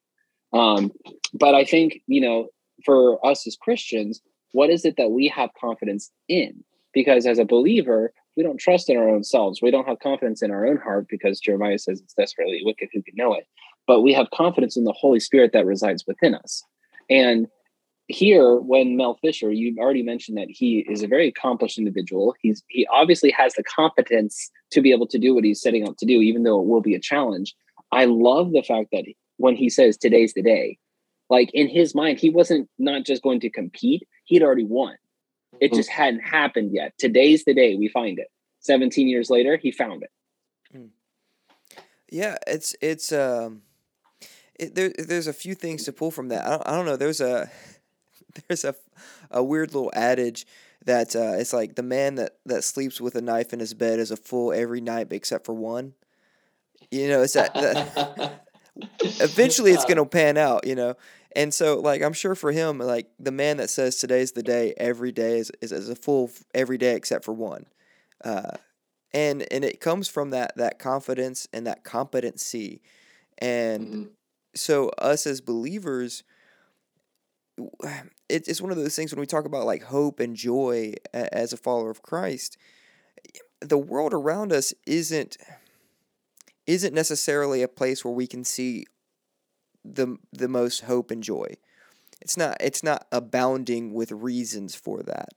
Um, 0.51 0.91
but 1.33 1.55
I 1.55 1.63
think 1.63 2.01
you 2.07 2.21
know, 2.21 2.47
for 2.85 3.25
us 3.25 3.47
as 3.47 3.55
Christians, 3.55 4.21
what 4.53 4.69
is 4.69 4.85
it 4.85 4.95
that 4.97 5.11
we 5.11 5.27
have 5.27 5.49
confidence 5.59 6.09
in? 6.29 6.63
Because 6.93 7.25
as 7.25 7.39
a 7.39 7.45
believer, 7.45 8.13
we 8.37 8.43
don't 8.43 8.59
trust 8.59 8.89
in 8.89 8.97
our 8.97 9.09
own 9.09 9.23
selves. 9.23 9.61
We 9.61 9.71
don't 9.71 9.87
have 9.87 9.99
confidence 9.99 10.41
in 10.41 10.51
our 10.51 10.65
own 10.65 10.77
heart 10.77 11.07
because 11.09 11.39
Jeremiah 11.39 11.77
says 11.77 11.99
it's 12.01 12.13
desperately 12.13 12.61
wicked 12.63 12.89
who 12.93 13.03
can 13.03 13.15
know 13.15 13.33
it. 13.33 13.45
But 13.85 14.01
we 14.01 14.13
have 14.13 14.29
confidence 14.33 14.77
in 14.77 14.85
the 14.85 14.93
Holy 14.93 15.19
Spirit 15.19 15.51
that 15.53 15.65
resides 15.65 16.05
within 16.07 16.35
us. 16.35 16.63
And 17.09 17.47
here, 18.07 18.57
when 18.57 18.97
Mel 18.97 19.17
Fisher, 19.21 19.51
you 19.51 19.75
already 19.79 20.03
mentioned 20.03 20.37
that 20.37 20.49
he 20.49 20.85
is 20.89 21.03
a 21.03 21.07
very 21.07 21.27
accomplished 21.27 21.77
individual. 21.77 22.35
He's 22.41 22.63
he 22.67 22.87
obviously 22.87 23.31
has 23.31 23.53
the 23.53 23.63
competence 23.63 24.51
to 24.71 24.81
be 24.81 24.91
able 24.91 25.07
to 25.07 25.19
do 25.19 25.33
what 25.33 25.43
he's 25.43 25.61
setting 25.61 25.87
out 25.87 25.97
to 25.99 26.05
do, 26.05 26.21
even 26.21 26.43
though 26.43 26.59
it 26.59 26.67
will 26.67 26.81
be 26.81 26.95
a 26.95 26.99
challenge. 26.99 27.55
I 27.91 28.05
love 28.05 28.51
the 28.51 28.63
fact 28.63 28.89
that 28.91 29.05
when 29.37 29.55
he 29.55 29.69
says 29.69 29.97
today's 29.97 30.33
the 30.33 30.41
day, 30.41 30.77
like 31.29 31.49
in 31.53 31.67
his 31.67 31.95
mind, 31.95 32.19
he 32.19 32.29
wasn't 32.29 32.69
not 32.77 33.05
just 33.05 33.21
going 33.23 33.39
to 33.41 33.49
compete, 33.49 34.07
he'd 34.25 34.43
already 34.43 34.65
won. 34.65 34.97
It 35.59 35.71
Mhm. 35.71 35.75
just 35.75 35.89
hadn't 35.89 36.21
happened 36.21 36.73
yet. 36.73 36.93
Today's 36.97 37.43
the 37.45 37.53
day 37.53 37.75
we 37.75 37.87
find 37.87 38.19
it. 38.19 38.27
17 38.59 39.07
years 39.07 39.29
later, 39.29 39.57
he 39.57 39.71
found 39.71 40.03
it. 40.03 40.09
Yeah, 42.09 42.37
it's 42.45 42.75
it's 42.81 43.11
um, 43.11 43.63
it, 44.59 44.75
there 44.75 44.91
there's 44.97 45.27
a 45.27 45.33
few 45.33 45.55
things 45.55 45.83
to 45.85 45.93
pull 45.93 46.11
from 46.11 46.27
that. 46.29 46.45
I 46.45 46.49
don't, 46.51 46.67
I 46.67 46.71
don't 46.75 46.85
know. 46.85 46.95
There's 46.95 47.21
a 47.21 47.49
there's 48.47 48.63
a 48.63 48.75
a 49.31 49.43
weird 49.43 49.73
little 49.73 49.91
adage 49.95 50.45
that 50.85 51.15
uh, 51.15 51.33
it's 51.37 51.53
like 51.53 51.75
the 51.75 51.83
man 51.83 52.15
that 52.15 52.37
that 52.45 52.63
sleeps 52.63 53.01
with 53.01 53.15
a 53.15 53.21
knife 53.21 53.51
in 53.53 53.59
his 53.59 53.73
bed 53.73 53.99
is 53.99 54.11
a 54.11 54.17
fool 54.17 54.53
every 54.53 54.81
night 54.81 55.07
except 55.11 55.45
for 55.45 55.53
one. 55.53 55.93
You 56.91 57.07
know, 57.07 57.23
it's 57.23 57.33
that, 57.33 57.53
that 57.55 58.41
eventually 59.19 59.71
it's 59.73 59.85
gonna 59.85 60.05
pan 60.05 60.37
out. 60.37 60.65
You 60.67 60.75
know, 60.75 60.95
and 61.35 61.53
so 61.53 61.79
like 61.79 62.01
I'm 62.01 62.13
sure 62.13 62.35
for 62.35 62.51
him, 62.51 62.79
like 62.79 63.07
the 63.19 63.31
man 63.31 63.57
that 63.57 63.69
says 63.69 63.95
today's 63.97 64.31
the 64.33 64.43
day 64.43 64.73
every 64.77 65.11
day 65.11 65.39
is 65.39 65.51
is, 65.61 65.71
is 65.71 65.89
a 65.89 65.95
fool 65.95 66.29
f- 66.33 66.43
every 66.53 66.77
day 66.77 66.95
except 66.95 67.25
for 67.25 67.33
one. 67.33 67.65
Uh, 68.23 68.57
and 69.13 69.45
and 69.51 69.63
it 69.63 69.79
comes 69.79 70.07
from 70.07 70.31
that 70.31 70.55
that 70.57 70.79
confidence 70.79 71.47
and 71.53 71.67
that 71.67 71.83
competency 71.83 72.81
and 73.39 73.87
Mhm. 73.87 74.09
so 74.55 74.89
us 74.99 75.25
as 75.27 75.41
believers 75.41 76.23
it, 78.29 78.47
it's 78.47 78.61
one 78.61 78.71
of 78.71 78.77
those 78.77 78.95
things 78.95 79.11
when 79.13 79.19
we 79.19 79.25
talk 79.25 79.45
about 79.45 79.65
like 79.65 79.83
hope 79.83 80.19
and 80.19 80.35
joy 80.35 80.93
a- 81.13 81.33
as 81.33 81.53
a 81.53 81.57
follower 81.57 81.89
of 81.89 82.01
christ 82.01 82.57
the 83.61 83.77
world 83.77 84.13
around 84.13 84.51
us 84.51 84.73
isn't 84.85 85.37
isn't 86.65 86.93
necessarily 86.93 87.61
a 87.61 87.67
place 87.67 88.03
where 88.05 88.13
we 88.13 88.27
can 88.27 88.43
see 88.43 88.85
the 89.83 90.17
the 90.31 90.47
most 90.47 90.81
hope 90.81 91.11
and 91.11 91.23
joy. 91.23 91.55
It's 92.21 92.37
not 92.37 92.57
it's 92.59 92.83
not 92.83 93.07
abounding 93.11 93.93
with 93.93 94.11
reasons 94.11 94.75
for 94.75 95.03
that. 95.03 95.29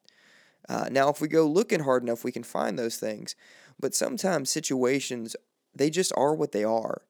Uh, 0.68 0.88
now 0.90 1.08
if 1.08 1.20
we 1.20 1.28
go 1.28 1.46
looking 1.46 1.80
hard 1.80 2.02
enough 2.02 2.24
we 2.24 2.32
can 2.32 2.42
find 2.42 2.78
those 2.78 2.96
things 2.96 3.36
but 3.78 3.94
sometimes 3.94 4.50
situations 4.50 5.36
they 5.74 5.90
just 5.90 6.12
are 6.16 6.34
what 6.34 6.52
they 6.52 6.64
are. 6.64 7.02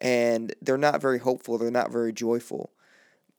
And 0.00 0.54
they're 0.60 0.78
not 0.78 1.00
very 1.00 1.18
hopeful 1.18 1.58
they're 1.58 1.70
not 1.70 1.92
very 1.92 2.12
joyful. 2.12 2.72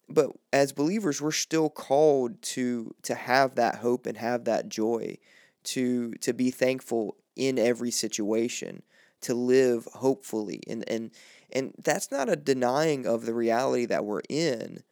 But 0.09 0.31
as 0.51 0.73
believers 0.73 1.21
we're 1.21 1.31
still 1.31 1.69
called 1.69 2.41
to 2.41 2.93
to 3.03 3.15
have 3.15 3.55
that 3.55 3.75
hope 3.75 4.05
and 4.05 4.17
have 4.17 4.43
that 4.45 4.67
joy 4.67 5.17
to 5.63 6.11
to 6.15 6.33
be 6.33 6.51
thankful 6.51 7.15
in 7.35 7.57
every 7.57 7.89
situation 7.89 8.83
to 9.23 9.33
live 9.33 9.87
hopefully 9.93 10.61
and 10.67 10.87
and 10.87 11.11
and 11.51 11.73
that's 11.83 12.11
not 12.11 12.29
a 12.29 12.35
denying 12.35 13.05
of 13.05 13.25
the 13.25 13.33
reality 13.33 13.85
that 13.85 14.05
we're 14.05 14.21
in 14.29 14.83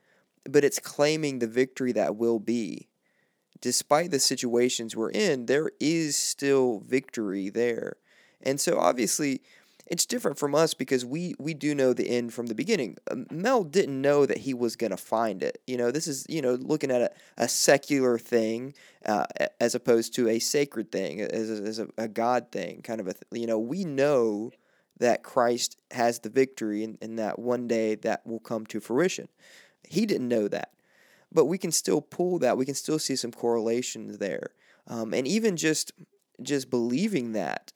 but 0.50 0.64
it's 0.64 0.80
claiming 0.80 1.40
the 1.40 1.48
victory 1.48 1.92
that 1.94 2.16
will 2.16 2.40
be. 2.40 2.88
Despite 3.60 4.12
the 4.12 4.20
situations 4.20 4.96
we're 4.96 5.12
in 5.12 5.46
there 5.46 5.72
is 5.80 6.18
still 6.18 6.82
victory 6.86 7.50
there. 7.50 7.98
And 8.42 8.60
so 8.60 8.80
obviously 8.80 9.42
it's 9.92 10.06
different 10.06 10.40
from 10.40 10.56
us 10.56 10.74
because 10.74 11.04
we 11.04 11.36
we 11.38 11.54
do 11.54 11.76
know 11.76 11.92
the 11.92 12.10
end 12.10 12.34
from 12.34 12.46
the 12.46 12.56
beginning. 12.56 12.96
Um, 13.12 13.28
Mel 13.30 13.66
didn't 13.66 14.02
know 14.02 14.26
that 14.26 14.38
he 14.38 14.54
was 14.54 14.78
going 14.78 14.92
to 14.92 14.98
find 14.98 15.44
it. 15.44 15.62
You 15.68 15.76
know, 15.76 15.92
this 15.92 16.08
is 16.08 16.26
you 16.30 16.42
know 16.42 16.54
looking 16.54 16.90
at 16.90 17.02
a, 17.02 17.12
a 17.38 17.50
secular 17.50 18.18
thing 18.18 18.74
uh, 19.06 19.26
as 19.60 19.76
opposed 19.76 20.16
to 20.16 20.30
a 20.30 20.40
sacred 20.40 20.94
thing, 20.94 21.20
as 21.20 21.50
a, 21.50 21.64
as 21.64 21.80
a, 21.80 21.88
a 21.98 22.08
God 22.08 22.54
thing, 22.54 22.82
kind 22.82 23.02
of 23.02 23.08
a 23.08 23.14
th- 23.14 23.26
you 23.34 23.46
know 23.46 23.60
we 23.60 23.84
know 23.84 24.52
that 25.00 25.24
Christ 25.24 25.78
has 25.92 26.20
the 26.20 26.30
victory 26.30 26.86
and, 26.86 26.98
and 27.02 27.20
that 27.20 27.38
one 27.38 27.68
day 27.68 27.96
that 27.96 28.26
will 28.26 28.40
come 28.40 28.66
to 28.68 28.80
fruition. 28.80 29.28
He 29.90 30.06
didn't 30.06 30.30
know 30.30 30.48
that, 30.48 30.72
but 31.34 31.46
we 31.46 31.58
can 31.58 31.74
still 31.74 32.00
pull 32.00 32.40
that. 32.40 32.58
We 32.58 32.66
can 32.66 32.76
still 32.76 33.00
see 33.00 33.18
some 33.18 33.34
correlations 33.34 34.20
there, 34.20 34.52
um, 34.88 35.14
and 35.14 35.28
even 35.28 35.58
just 35.58 35.92
just 36.42 36.70
believing 36.70 37.34
that 37.34 37.74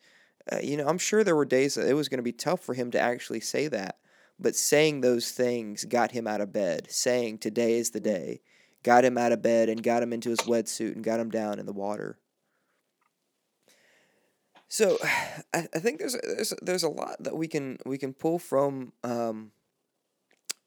uh, 0.51 0.59
you 0.61 0.77
know, 0.77 0.87
I'm 0.87 0.97
sure 0.97 1.23
there 1.23 1.35
were 1.35 1.45
days 1.45 1.75
that 1.75 1.87
it 1.87 1.93
was 1.93 2.09
going 2.09 2.19
to 2.19 2.23
be 2.23 2.31
tough 2.31 2.61
for 2.61 2.73
him 2.73 2.91
to 2.91 2.99
actually 2.99 3.39
say 3.39 3.67
that, 3.67 3.97
but 4.39 4.55
saying 4.55 5.01
those 5.01 5.31
things 5.31 5.85
got 5.85 6.11
him 6.11 6.27
out 6.27 6.41
of 6.41 6.53
bed. 6.53 6.87
Saying 6.89 7.39
today 7.39 7.73
is 7.73 7.91
the 7.91 7.99
day 7.99 8.41
got 8.85 9.03
him 9.03 9.17
out 9.17 9.31
of 9.31 9.41
bed 9.41 9.67
and 9.67 9.81
got 9.81 10.03
him 10.03 10.13
into 10.13 10.29
his 10.29 10.41
wetsuit 10.41 10.93
and 10.93 11.03
got 11.03 11.19
him 11.19 11.31
down 11.31 11.57
in 11.57 11.65
the 11.65 11.73
water. 11.73 12.19
So, 14.67 14.97
I, 15.53 15.67
I 15.73 15.79
think 15.79 15.99
there's 15.99 16.15
there's 16.23 16.53
there's 16.61 16.83
a 16.83 16.89
lot 16.89 17.15
that 17.19 17.35
we 17.35 17.47
can 17.47 17.79
we 17.85 17.97
can 17.97 18.13
pull 18.13 18.39
from 18.39 18.93
um, 19.03 19.51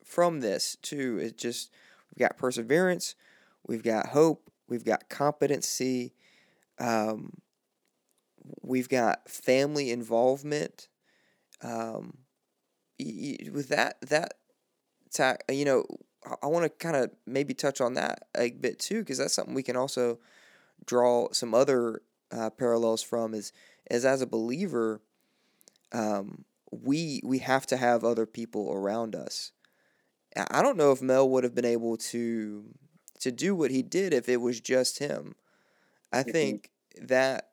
from 0.04 0.40
this 0.40 0.76
too. 0.82 1.18
It 1.18 1.38
just 1.38 1.72
we've 2.10 2.26
got 2.26 2.36
perseverance, 2.36 3.14
we've 3.66 3.84
got 3.84 4.08
hope, 4.08 4.50
we've 4.68 4.84
got 4.84 5.08
competency. 5.08 6.12
Um, 6.80 7.34
we've 8.62 8.88
got 8.88 9.28
family 9.28 9.90
involvement. 9.90 10.88
Um, 11.62 12.18
with 12.98 13.68
that 13.68 14.00
that 14.02 14.34
tack, 15.10 15.44
you 15.50 15.64
know, 15.64 15.84
I 16.42 16.46
want 16.46 16.64
to 16.64 16.68
kind 16.68 16.96
of 16.96 17.10
maybe 17.26 17.54
touch 17.54 17.80
on 17.80 17.94
that 17.94 18.24
a 18.36 18.50
bit 18.50 18.78
too, 18.78 19.00
because 19.00 19.18
that's 19.18 19.34
something 19.34 19.54
we 19.54 19.62
can 19.62 19.76
also 19.76 20.18
draw 20.84 21.28
some 21.32 21.54
other 21.54 22.02
uh, 22.30 22.50
parallels 22.50 23.02
from. 23.02 23.34
Is 23.34 23.52
is 23.90 24.04
as 24.04 24.20
a 24.20 24.26
believer, 24.26 25.00
um, 25.92 26.44
we 26.70 27.20
we 27.24 27.38
have 27.38 27.66
to 27.66 27.76
have 27.76 28.04
other 28.04 28.26
people 28.26 28.72
around 28.72 29.14
us. 29.14 29.52
I 30.36 30.62
don't 30.62 30.76
know 30.76 30.92
if 30.92 31.02
Mel 31.02 31.28
would 31.28 31.44
have 31.44 31.54
been 31.54 31.64
able 31.64 31.96
to 31.96 32.64
to 33.20 33.32
do 33.32 33.54
what 33.54 33.70
he 33.70 33.82
did 33.82 34.12
if 34.12 34.28
it 34.28 34.40
was 34.40 34.60
just 34.60 34.98
him. 34.98 35.34
I 36.12 36.20
mm-hmm. 36.20 36.30
think 36.30 36.70
that 37.00 37.47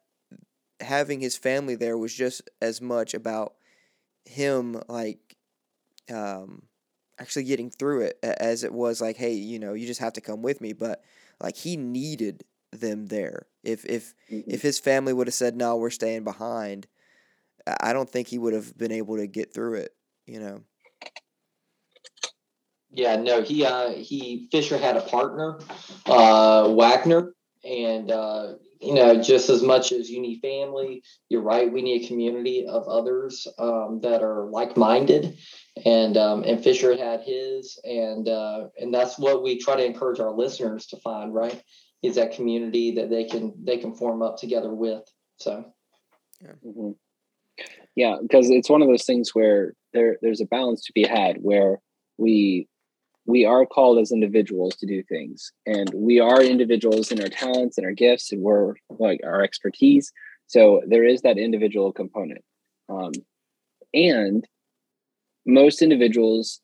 having 0.79 1.21
his 1.21 1.37
family 1.37 1.75
there 1.75 1.97
was 1.97 2.13
just 2.13 2.41
as 2.61 2.81
much 2.81 3.13
about 3.13 3.53
him 4.25 4.81
like 4.87 5.37
um 6.11 6.63
actually 7.19 7.43
getting 7.43 7.69
through 7.69 8.01
it 8.01 8.19
as 8.23 8.63
it 8.63 8.73
was 8.73 8.99
like 8.99 9.15
hey 9.15 9.33
you 9.33 9.59
know 9.59 9.73
you 9.73 9.87
just 9.87 10.01
have 10.01 10.13
to 10.13 10.21
come 10.21 10.41
with 10.41 10.59
me 10.61 10.73
but 10.73 11.01
like 11.41 11.55
he 11.55 11.77
needed 11.77 12.43
them 12.71 13.05
there 13.07 13.47
if 13.63 13.85
if 13.85 14.13
mm-hmm. 14.29 14.49
if 14.49 14.61
his 14.61 14.79
family 14.79 15.13
would 15.13 15.27
have 15.27 15.33
said 15.33 15.55
no 15.55 15.77
we're 15.77 15.89
staying 15.89 16.23
behind 16.23 16.87
i 17.81 17.93
don't 17.93 18.09
think 18.09 18.27
he 18.27 18.37
would 18.37 18.53
have 18.53 18.77
been 18.77 18.91
able 18.91 19.15
to 19.15 19.27
get 19.27 19.53
through 19.53 19.75
it 19.75 19.95
you 20.25 20.39
know 20.39 20.61
yeah 22.91 23.15
no 23.15 23.41
he 23.41 23.65
uh 23.65 23.91
he 23.91 24.47
fisher 24.51 24.77
had 24.77 24.97
a 24.97 25.01
partner 25.01 25.59
uh 26.07 26.67
wagner 26.69 27.33
and 27.63 28.11
uh 28.11 28.53
you 28.81 28.93
know, 28.93 29.21
just 29.21 29.49
as 29.49 29.61
much 29.61 29.91
as 29.91 30.09
you 30.09 30.21
need 30.21 30.39
family, 30.41 31.03
you're 31.29 31.41
right. 31.41 31.71
We 31.71 31.81
need 31.81 32.03
a 32.03 32.07
community 32.07 32.65
of 32.67 32.87
others 32.87 33.47
um, 33.57 33.99
that 34.01 34.21
are 34.21 34.49
like-minded, 34.49 35.37
and 35.85 36.17
um, 36.17 36.43
and 36.43 36.63
Fisher 36.63 36.95
had 36.95 37.21
his, 37.21 37.79
and 37.83 38.27
uh, 38.27 38.67
and 38.79 38.93
that's 38.93 39.17
what 39.17 39.43
we 39.43 39.59
try 39.59 39.75
to 39.75 39.85
encourage 39.85 40.19
our 40.19 40.31
listeners 40.31 40.87
to 40.87 40.97
find. 40.97 41.33
Right, 41.33 41.61
is 42.03 42.15
that 42.15 42.33
community 42.33 42.95
that 42.95 43.09
they 43.09 43.25
can 43.25 43.53
they 43.63 43.77
can 43.77 43.95
form 43.95 44.21
up 44.21 44.37
together 44.37 44.73
with. 44.73 45.03
So, 45.37 45.65
yeah, 46.41 46.51
mm-hmm. 46.65 46.91
yeah, 47.95 48.17
because 48.21 48.49
it's 48.49 48.69
one 48.69 48.81
of 48.81 48.87
those 48.87 49.05
things 49.05 49.31
where 49.33 49.73
there 49.93 50.17
there's 50.21 50.41
a 50.41 50.45
balance 50.45 50.83
to 50.85 50.93
be 50.93 51.03
had 51.03 51.37
where 51.37 51.79
we 52.17 52.67
we 53.25 53.45
are 53.45 53.65
called 53.65 53.99
as 53.99 54.11
individuals 54.11 54.75
to 54.75 54.85
do 54.85 55.03
things. 55.03 55.51
And 55.65 55.91
we 55.93 56.19
are 56.19 56.41
individuals 56.41 57.11
in 57.11 57.21
our 57.21 57.29
talents 57.29 57.77
and 57.77 57.85
our 57.85 57.93
gifts 57.93 58.31
and 58.31 58.41
we're 58.41 58.75
like 58.99 59.21
our 59.23 59.41
expertise. 59.41 60.11
So 60.47 60.81
there 60.87 61.03
is 61.03 61.21
that 61.21 61.37
individual 61.37 61.91
component. 61.91 62.43
Um, 62.87 63.13
and 63.93 64.47
most 65.45 65.81
individuals 65.81 66.61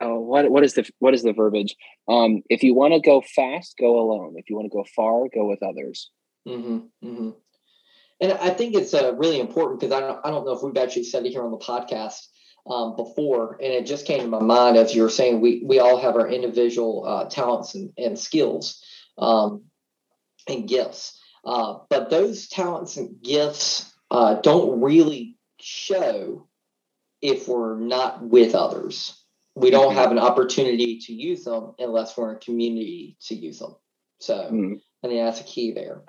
oh, 0.00 0.20
what 0.20 0.50
what 0.50 0.64
is 0.64 0.74
the 0.74 0.88
what 0.98 1.14
is 1.14 1.22
the 1.22 1.32
verbiage? 1.32 1.76
Um, 2.08 2.42
if 2.50 2.62
you 2.62 2.74
want 2.74 2.94
to 2.94 3.00
go 3.00 3.22
fast 3.34 3.76
go 3.78 3.98
alone. 3.98 4.34
If 4.36 4.50
you 4.50 4.56
want 4.56 4.66
to 4.66 4.76
go 4.76 4.84
far 4.94 5.28
go 5.32 5.46
with 5.46 5.62
others. 5.62 6.10
Mm-hmm, 6.46 6.76
mm-hmm. 7.04 7.30
and 8.20 8.32
i 8.34 8.50
think 8.50 8.76
it's 8.76 8.94
uh, 8.94 9.12
really 9.16 9.40
important 9.40 9.80
because 9.80 9.92
I 9.92 9.98
don't, 9.98 10.20
I 10.24 10.30
don't 10.30 10.46
know 10.46 10.52
if 10.52 10.62
we've 10.62 10.76
actually 10.76 11.02
said 11.02 11.26
it 11.26 11.30
here 11.30 11.42
on 11.42 11.50
the 11.50 11.58
podcast 11.58 12.20
um, 12.68 12.96
before, 12.96 13.58
and 13.62 13.72
it 13.72 13.86
just 13.86 14.06
came 14.06 14.20
to 14.20 14.26
my 14.26 14.40
mind 14.40 14.76
as 14.76 14.94
you 14.94 15.02
were 15.02 15.10
saying, 15.10 15.40
we, 15.40 15.62
we 15.64 15.78
all 15.78 15.98
have 15.98 16.16
our 16.16 16.28
individual 16.28 17.04
uh, 17.06 17.28
talents 17.28 17.74
and, 17.74 17.92
and 17.96 18.18
skills 18.18 18.82
um, 19.18 19.64
and 20.48 20.68
gifts. 20.68 21.20
Uh, 21.44 21.78
but 21.88 22.10
those 22.10 22.48
talents 22.48 22.96
and 22.96 23.22
gifts 23.22 23.92
uh, 24.10 24.34
don't 24.34 24.80
really 24.80 25.36
show 25.60 26.48
if 27.22 27.48
we're 27.48 27.78
not 27.78 28.22
with 28.22 28.54
others. 28.54 29.22
We 29.54 29.70
don't 29.70 29.90
mm-hmm. 29.90 29.98
have 29.98 30.10
an 30.10 30.18
opportunity 30.18 30.98
to 31.06 31.12
use 31.14 31.44
them 31.44 31.74
unless 31.78 32.16
we're 32.16 32.30
in 32.30 32.36
a 32.36 32.40
community 32.40 33.16
to 33.22 33.34
use 33.34 33.60
them. 33.60 33.74
So 34.20 34.34
mm-hmm. 34.34 34.74
I 35.04 35.08
think 35.08 35.24
that's 35.24 35.40
a 35.40 35.44
key 35.44 35.72
there. 35.72 36.02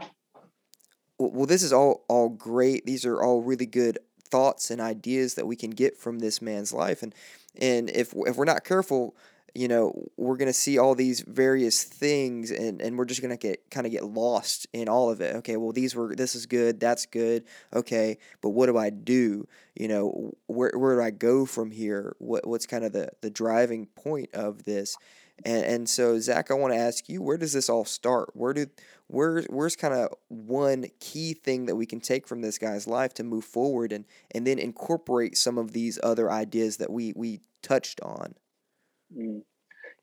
Well, 1.20 1.48
this 1.48 1.64
is 1.64 1.74
all 1.74 2.06
all 2.10 2.30
great. 2.30 2.86
These 2.86 3.06
are 3.06 3.22
all 3.22 3.42
really 3.42 3.66
good 3.66 3.98
thoughts 4.30 4.72
and 4.72 4.82
ideas 4.82 5.36
that 5.36 5.48
we 5.48 5.56
can 5.56 5.72
get 5.72 5.98
from 5.98 6.20
this 6.20 6.42
man's 6.42 6.74
life. 6.74 7.04
And 7.04 7.14
and 7.60 7.90
if 7.90 8.14
if 8.16 8.36
we're 8.36 8.46
not 8.46 8.64
careful 8.64 9.16
you 9.58 9.68
know 9.68 10.08
we're 10.18 10.38
going 10.38 10.48
to 10.48 10.54
see 10.54 10.78
all 10.78 10.94
these 10.94 11.22
various 11.22 11.84
things 11.84 12.52
and 12.52 12.80
and 12.80 12.96
we're 12.96 13.06
just 13.06 13.22
going 13.24 13.36
to 13.36 13.48
get 13.48 13.70
kind 13.72 13.88
of 13.88 13.92
get 13.92 14.04
lost 14.04 14.68
in 14.72 14.88
all 14.88 15.10
of 15.10 15.20
it. 15.20 15.36
Okay 15.38 15.58
well 15.58 15.72
these 15.72 15.96
were 15.96 16.16
this 16.16 16.36
is 16.36 16.46
good 16.46 16.80
that's 16.80 17.08
good 17.08 17.44
okay 17.74 18.20
but 18.42 18.50
what 18.50 18.68
do 18.68 18.78
i 18.78 18.92
do? 18.92 19.48
You 19.76 19.88
know 19.88 20.34
where 20.46 20.72
where 20.76 20.96
do 20.98 21.02
i 21.02 21.10
go 21.10 21.46
from 21.48 21.72
here? 21.72 22.16
What 22.20 22.46
what's 22.46 22.68
kind 22.68 22.84
of 22.84 22.94
the 22.94 23.10
the 23.22 23.32
driving 23.32 23.88
point 23.88 24.30
of 24.36 24.64
this? 24.64 24.96
And 25.44 25.66
and 25.66 25.90
so 25.90 26.20
Zach, 26.20 26.52
I 26.52 26.54
want 26.54 26.74
to 26.74 26.80
ask 26.80 27.10
you, 27.10 27.24
where 27.24 27.38
does 27.38 27.54
this 27.54 27.70
all 27.70 27.86
start? 27.86 28.30
Where 28.34 28.54
do 28.54 28.68
where 29.08 29.44
where's 29.50 29.76
kind 29.76 29.94
of 29.94 30.14
one 30.28 30.86
key 31.00 31.34
thing 31.34 31.66
that 31.66 31.76
we 31.76 31.86
can 31.86 32.00
take 32.00 32.28
from 32.28 32.42
this 32.42 32.58
guy's 32.58 32.88
life 32.88 33.14
to 33.16 33.24
move 33.24 33.46
forward 33.46 33.92
and 33.92 34.06
and 34.32 34.46
then 34.46 34.60
incorporate 34.60 35.38
some 35.38 35.58
of 35.58 35.72
these 35.72 36.00
other 36.04 36.32
ideas 36.32 36.78
that 36.78 36.92
we 36.92 37.14
we 37.16 37.40
touched 37.62 38.02
on? 38.02 38.36
Mm. 39.16 39.42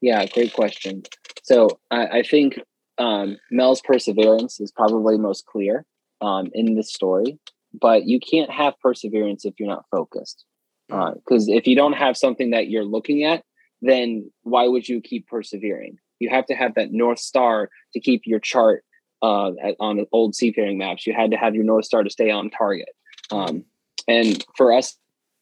Yeah, 0.01 0.27
great 0.27 0.53
question. 0.53 1.03
So 1.43 1.79
I, 1.91 2.07
I 2.07 2.23
think 2.23 2.59
um, 2.99 3.39
Mel's 3.51 3.81
perseverance 3.83 4.61
is 4.61 4.73
probably 4.73 5.19
most 5.19 5.47
clear 5.47 5.85
um, 6.21 6.51
in 6.53 6.75
this 6.75 6.93
story, 6.93 7.39
but 7.79 8.05
you 8.05 8.21
can't 8.21 8.51
have 8.51 8.79
perseverance 8.81 9.45
if 9.45 9.55
you're 9.59 9.69
not 9.69 9.85
focused. 9.91 10.45
Because 10.89 11.49
mm. 11.49 11.55
uh, 11.55 11.57
if 11.57 11.67
you 11.67 11.77
don't 11.77 11.95
have 11.95 12.17
something 12.17 12.51
that 12.51 12.69
you're 12.69 12.85
looking 12.85 13.25
at, 13.25 13.43
then 13.81 14.31
why 14.43 14.67
would 14.69 14.89
you 14.89 15.01
keep 15.01 15.27
persevering? 15.27 15.97
You 16.19 16.31
have 16.31 16.47
to 16.47 16.55
have 16.55 16.75
that 16.75 16.93
North 16.93 17.19
Star 17.19 17.69
to 17.93 18.01
keep 18.01 18.23
your 18.25 18.41
chart 18.41 18.85
uh, 19.25 19.53
on 19.81 20.05
old 20.13 20.35
seafaring 20.35 20.77
maps. 20.77 21.07
You 21.07 21.15
had 21.15 21.31
to 21.31 21.37
have 21.37 21.55
your 21.55 21.65
North 21.65 21.87
Star 21.87 22.03
to 22.03 22.11
stay 22.11 22.31
on 22.31 22.51
target. 22.51 22.91
Um, 23.31 23.65
and 24.07 24.45
for 24.57 24.73
us 24.73 24.99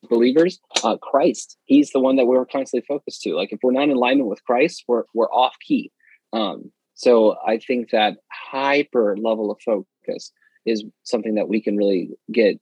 believers, 0.08 0.60
uh, 0.84 0.96
Christ, 0.98 1.56
He's 1.64 1.90
the 1.90 2.00
one 2.00 2.16
that 2.16 2.26
we're 2.26 2.46
constantly 2.46 2.86
focused 2.86 3.22
to. 3.22 3.34
Like 3.34 3.52
if 3.52 3.58
we're 3.62 3.72
not 3.72 3.84
in 3.84 3.90
alignment 3.90 4.28
with 4.28 4.44
Christ, 4.44 4.84
we're 4.86 5.04
we're 5.14 5.30
off 5.30 5.56
key. 5.66 5.90
Um, 6.32 6.70
so 6.94 7.36
I 7.46 7.58
think 7.58 7.90
that 7.90 8.18
hyper 8.30 9.16
level 9.16 9.50
of 9.50 9.58
focus 9.64 10.32
is 10.64 10.84
something 11.02 11.34
that 11.34 11.48
we 11.48 11.60
can 11.60 11.76
really 11.76 12.10
get 12.30 12.60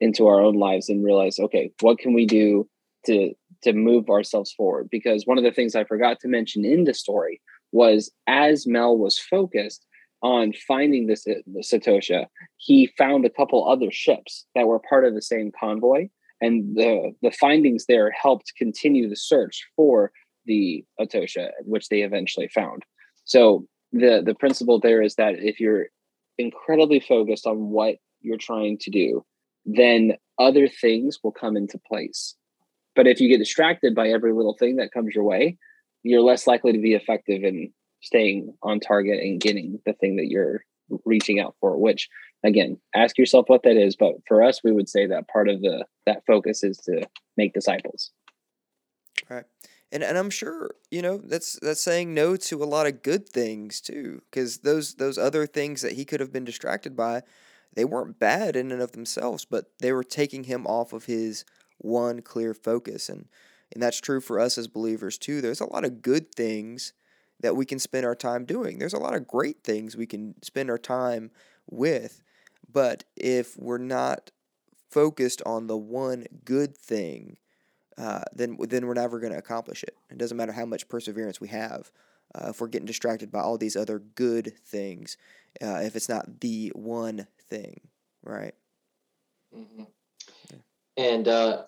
into 0.00 0.26
our 0.26 0.40
own 0.40 0.54
lives 0.54 0.88
and 0.88 1.04
realize, 1.04 1.38
okay, 1.38 1.70
what 1.80 1.98
can 1.98 2.14
we 2.14 2.24
do 2.24 2.66
to 3.06 3.34
to 3.62 3.74
move 3.74 4.08
ourselves 4.08 4.52
forward 4.52 4.88
because 4.90 5.26
one 5.26 5.38
of 5.38 5.44
the 5.44 5.52
things 5.52 5.76
I 5.76 5.84
forgot 5.84 6.18
to 6.20 6.28
mention 6.28 6.64
in 6.64 6.84
the 6.84 6.94
story 6.94 7.40
was 7.72 8.10
as 8.26 8.66
Mel 8.66 8.96
was 8.96 9.18
focused 9.18 9.84
on 10.22 10.52
finding 10.52 11.06
this 11.06 11.26
uh, 11.26 11.34
the 11.46 11.60
Setosha, 11.60 12.26
he 12.56 12.90
found 12.98 13.24
a 13.24 13.30
couple 13.30 13.68
other 13.68 13.90
ships 13.90 14.46
that 14.54 14.66
were 14.66 14.80
part 14.88 15.04
of 15.04 15.14
the 15.14 15.22
same 15.22 15.50
convoy 15.58 16.08
and 16.42 16.76
the 16.76 17.12
the 17.22 17.30
findings 17.30 17.86
there 17.86 18.10
helped 18.10 18.52
continue 18.58 19.08
the 19.08 19.16
search 19.16 19.66
for 19.76 20.12
the 20.44 20.84
Atocha, 21.00 21.50
which 21.64 21.88
they 21.88 22.02
eventually 22.02 22.48
found. 22.48 22.82
So 23.24 23.66
the 23.92 24.22
the 24.24 24.34
principle 24.34 24.80
there 24.80 25.00
is 25.00 25.14
that 25.14 25.36
if 25.38 25.60
you're 25.60 25.86
incredibly 26.36 27.00
focused 27.00 27.46
on 27.46 27.70
what 27.70 27.96
you're 28.20 28.36
trying 28.36 28.76
to 28.78 28.90
do, 28.90 29.24
then 29.64 30.16
other 30.38 30.68
things 30.68 31.20
will 31.22 31.32
come 31.32 31.56
into 31.56 31.78
place. 31.78 32.34
But 32.96 33.06
if 33.06 33.20
you 33.20 33.28
get 33.28 33.38
distracted 33.38 33.94
by 33.94 34.08
every 34.08 34.32
little 34.32 34.56
thing 34.58 34.76
that 34.76 34.92
comes 34.92 35.14
your 35.14 35.24
way, 35.24 35.56
you're 36.02 36.20
less 36.20 36.46
likely 36.46 36.72
to 36.72 36.78
be 36.78 36.94
effective 36.94 37.44
in 37.44 37.72
staying 38.02 38.54
on 38.62 38.80
target 38.80 39.20
and 39.20 39.40
getting 39.40 39.80
the 39.86 39.92
thing 39.94 40.16
that 40.16 40.28
you're 40.28 40.64
reaching 41.04 41.40
out 41.40 41.54
for 41.60 41.78
which 41.78 42.08
again 42.44 42.78
ask 42.94 43.16
yourself 43.16 43.48
what 43.48 43.62
that 43.62 43.76
is 43.76 43.96
but 43.96 44.14
for 44.26 44.42
us 44.42 44.60
we 44.62 44.72
would 44.72 44.88
say 44.88 45.06
that 45.06 45.28
part 45.28 45.48
of 45.48 45.62
the 45.62 45.84
that 46.06 46.22
focus 46.26 46.62
is 46.62 46.76
to 46.78 47.06
make 47.36 47.54
disciples. 47.54 48.10
Right. 49.30 49.44
And 49.90 50.02
and 50.02 50.18
I'm 50.18 50.30
sure 50.30 50.74
you 50.90 51.02
know 51.02 51.18
that's 51.18 51.58
that's 51.60 51.82
saying 51.82 52.12
no 52.12 52.36
to 52.36 52.62
a 52.62 52.64
lot 52.64 52.86
of 52.86 53.02
good 53.02 53.28
things 53.28 53.80
too 53.80 54.22
because 54.30 54.58
those 54.58 54.94
those 54.94 55.18
other 55.18 55.46
things 55.46 55.82
that 55.82 55.92
he 55.92 56.04
could 56.04 56.20
have 56.20 56.32
been 56.32 56.44
distracted 56.44 56.96
by 56.96 57.22
they 57.74 57.84
weren't 57.84 58.18
bad 58.18 58.56
in 58.56 58.72
and 58.72 58.82
of 58.82 58.92
themselves 58.92 59.44
but 59.44 59.70
they 59.80 59.92
were 59.92 60.04
taking 60.04 60.44
him 60.44 60.66
off 60.66 60.92
of 60.92 61.04
his 61.04 61.44
one 61.82 62.22
clear 62.22 62.54
focus. 62.54 63.08
And 63.08 63.28
and 63.72 63.82
that's 63.82 64.00
true 64.00 64.20
for 64.20 64.38
us 64.38 64.58
as 64.58 64.68
believers 64.68 65.16
too. 65.16 65.40
There's 65.40 65.60
a 65.60 65.72
lot 65.72 65.84
of 65.84 66.02
good 66.02 66.34
things 66.34 66.92
that 67.42 67.56
we 67.56 67.66
can 67.66 67.78
spend 67.78 68.06
our 68.06 68.14
time 68.14 68.44
doing. 68.44 68.78
There's 68.78 68.94
a 68.94 68.98
lot 68.98 69.14
of 69.14 69.26
great 69.26 69.62
things 69.62 69.96
we 69.96 70.06
can 70.06 70.34
spend 70.42 70.70
our 70.70 70.78
time 70.78 71.30
with, 71.70 72.22
but 72.70 73.04
if 73.16 73.56
we're 73.58 73.78
not 73.78 74.30
focused 74.90 75.42
on 75.44 75.66
the 75.66 75.76
one 75.76 76.26
good 76.44 76.76
thing, 76.76 77.36
uh, 77.98 78.22
then 78.34 78.56
then 78.60 78.86
we're 78.86 78.94
never 78.94 79.20
going 79.20 79.32
to 79.32 79.38
accomplish 79.38 79.82
it. 79.82 79.96
It 80.10 80.18
doesn't 80.18 80.36
matter 80.36 80.52
how 80.52 80.64
much 80.64 80.88
perseverance 80.88 81.40
we 81.40 81.48
have. 81.48 81.92
Uh, 82.34 82.48
if 82.50 82.60
we're 82.60 82.68
getting 82.68 82.86
distracted 82.86 83.30
by 83.30 83.40
all 83.40 83.58
these 83.58 83.76
other 83.76 83.98
good 83.98 84.54
things, 84.64 85.18
uh, 85.60 85.80
if 85.82 85.96
it's 85.96 86.08
not 86.08 86.40
the 86.40 86.72
one 86.74 87.26
thing, 87.50 87.80
right? 88.22 88.54
Mm-hmm. 89.54 89.84
Yeah. 90.50 90.58
And 90.96 91.28
uh, 91.28 91.64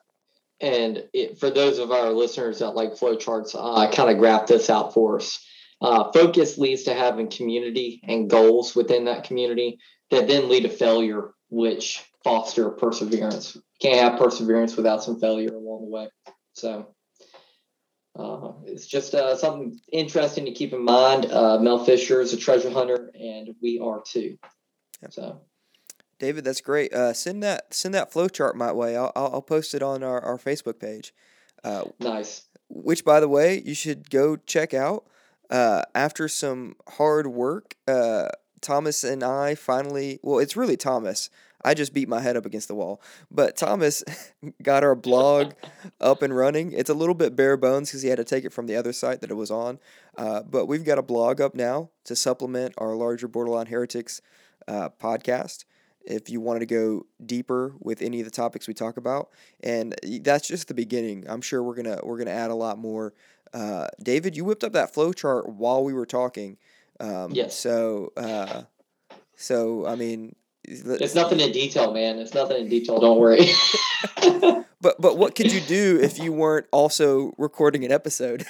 and 0.61 1.05
it, 1.13 1.39
for 1.39 1.51
those 1.51 1.79
of 1.79 1.91
our 1.91 2.11
listeners 2.11 2.61
that 2.61 2.71
like 2.71 2.93
flowcharts, 2.93 3.55
I 3.55 3.93
kind 3.95 4.11
of 4.11 4.17
graphed 4.17 4.47
this 4.47 4.71
out 4.71 4.95
for 4.95 5.17
us. 5.17 5.45
Uh, 5.85 6.11
focus 6.13 6.57
leads 6.57 6.85
to 6.85 6.95
having 6.95 7.29
community 7.29 8.01
and 8.05 8.31
goals 8.31 8.75
within 8.75 9.05
that 9.05 9.25
community 9.25 9.79
that 10.11 10.27
then 10.27 10.49
lead 10.49 10.63
to 10.63 10.69
failure, 10.71 11.35
which 11.51 12.03
foster 12.25 12.71
perseverance. 12.71 13.59
Can't 13.83 14.01
have 14.01 14.19
perseverance 14.19 14.79
without 14.79 15.05
some 15.05 15.21
failure 15.21 15.55
along 15.55 15.83
the 15.83 15.91
way. 15.91 16.09
So 16.55 16.95
uh, 18.19 18.53
it's 18.65 18.87
just 18.87 19.15
uh, 19.15 19.37
something 19.37 19.79
interesting 19.93 20.47
to 20.47 20.53
keep 20.53 20.73
in 20.73 20.83
mind. 20.83 21.31
Uh, 21.31 21.59
Mel 21.59 21.85
Fisher 21.85 22.23
is 22.23 22.33
a 22.33 22.39
treasure 22.39 22.71
hunter, 22.71 23.11
and 23.15 23.51
we 23.61 23.79
are 23.79 24.03
too. 24.07 24.39
So. 25.11 25.43
David, 26.19 26.45
that's 26.45 26.63
great. 26.63 26.95
Uh, 26.95 27.13
send 27.13 27.43
that 27.43 27.75
send 27.75 27.93
that 27.93 28.11
flow 28.11 28.29
chart 28.29 28.57
my 28.57 28.73
way. 28.73 28.97
I'll, 28.97 29.13
I'll 29.15 29.43
post 29.43 29.75
it 29.75 29.83
on 29.83 30.03
our, 30.03 30.19
our 30.23 30.39
Facebook 30.39 30.79
page. 30.79 31.13
Uh, 31.63 31.85
nice. 32.01 32.47
Which, 32.71 33.05
by 33.05 33.21
the 33.21 33.29
way, 33.29 33.61
you 33.61 33.75
should 33.75 34.09
go 34.09 34.37
check 34.37 34.73
out. 34.73 35.05
Uh, 35.51 35.83
after 35.95 36.29
some 36.29 36.77
hard 36.89 37.27
work, 37.27 37.77
uh, 37.87 38.29
Thomas 38.61 39.05
and 39.05 39.23
I 39.23 39.55
finally, 39.55 40.19
well, 40.23 40.39
it's 40.39 40.57
really 40.57 40.77
Thomas. 40.77 41.31
I 41.65 41.73
just 41.73 41.95
beat 41.95 42.09
my 42.09 42.21
head 42.21 42.37
up 42.37 42.45
against 42.45 42.69
the 42.69 42.75
wall. 42.75 43.01
But 43.31 43.57
Thomas 43.57 44.05
got 44.63 44.85
our 44.85 44.95
blog 44.95 45.53
up 46.01 46.23
and 46.23 46.37
running. 46.37 46.73
It's 46.73 46.91
a 46.91 46.95
little 46.95 47.15
bit 47.15 47.37
bare 47.37 47.57
bones 47.57 47.89
because 47.89 48.03
he 48.03 48.09
had 48.09 48.19
to 48.19 48.25
take 48.25 48.45
it 48.45 48.53
from 48.53 48.67
the 48.67 48.77
other 48.77 48.93
site 48.93 49.21
that 49.23 49.31
it 49.31 49.35
was 49.35 49.51
on. 49.51 49.79
Uh, 50.17 50.43
but 50.43 50.67
we've 50.67 50.85
got 50.85 50.99
a 50.99 51.03
blog 51.03 51.41
up 51.41 51.55
now 51.55 51.91
to 52.05 52.15
supplement 52.15 52.75
our 52.79 52.95
larger 52.95 53.29
Borderline 53.29 53.67
Heretics 53.67 54.21
uh, 54.69 54.91
podcast 54.91 55.65
if 56.07 56.29
you 56.29 56.41
wanted 56.41 56.61
to 56.61 56.67
go 56.67 57.07
deeper 57.25 57.75
with 57.81 58.03
any 58.03 58.21
of 58.21 58.27
the 58.27 58.31
topics 58.31 58.69
we 58.69 58.75
talk 58.75 58.97
about 58.97 59.31
and 59.63 59.95
that's 60.21 60.47
just 60.47 60.69
the 60.69 60.75
beginning 60.75 61.25
i'm 61.29 61.41
sure 61.41 61.63
we're 61.63 61.75
gonna 61.75 61.99
we're 62.03 62.19
gonna 62.19 62.31
add 62.31 62.51
a 62.51 62.55
lot 62.55 62.79
more 62.79 63.15
uh, 63.55 63.87
David, 64.03 64.37
you 64.37 64.45
whipped 64.45 64.65
up 64.65 64.73
that 64.73 64.93
flow 64.93 65.13
chart 65.13 65.49
while 65.49 65.85
we 65.85 65.95
were 65.95 66.07
talking. 66.07 66.59
Um, 67.01 67.31
yes. 67.33 67.57
So, 67.57 68.13
uh, 68.17 68.63
so 69.37 69.87
I 69.87 69.95
mean, 69.95 70.35
it's 70.65 71.15
nothing 71.15 71.41
in 71.41 71.53
detail, 71.53 71.93
man. 71.93 72.19
It's 72.19 72.35
nothing 72.35 72.63
in 72.63 72.69
detail. 72.69 72.99
Don't 72.99 73.19
worry. 73.19 73.47
but 74.81 75.01
but 75.01 75.17
what 75.17 75.35
could 75.35 75.53
you 75.53 75.61
do 75.61 76.01
if 76.03 76.19
you 76.19 76.33
weren't 76.33 76.67
also 76.73 77.33
recording 77.39 77.85
an 77.85 77.93
episode? 77.93 78.45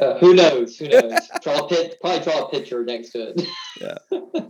uh, 0.00 0.18
who 0.18 0.34
knows? 0.34 0.78
Who 0.78 0.88
knows? 0.88 1.12
Draw 1.42 1.66
a 1.66 1.68
pit, 1.68 1.98
probably 2.00 2.24
draw 2.24 2.46
a 2.46 2.50
picture 2.50 2.84
next 2.84 3.10
to 3.10 3.30
it. 3.30 3.46
yeah. 3.80 3.98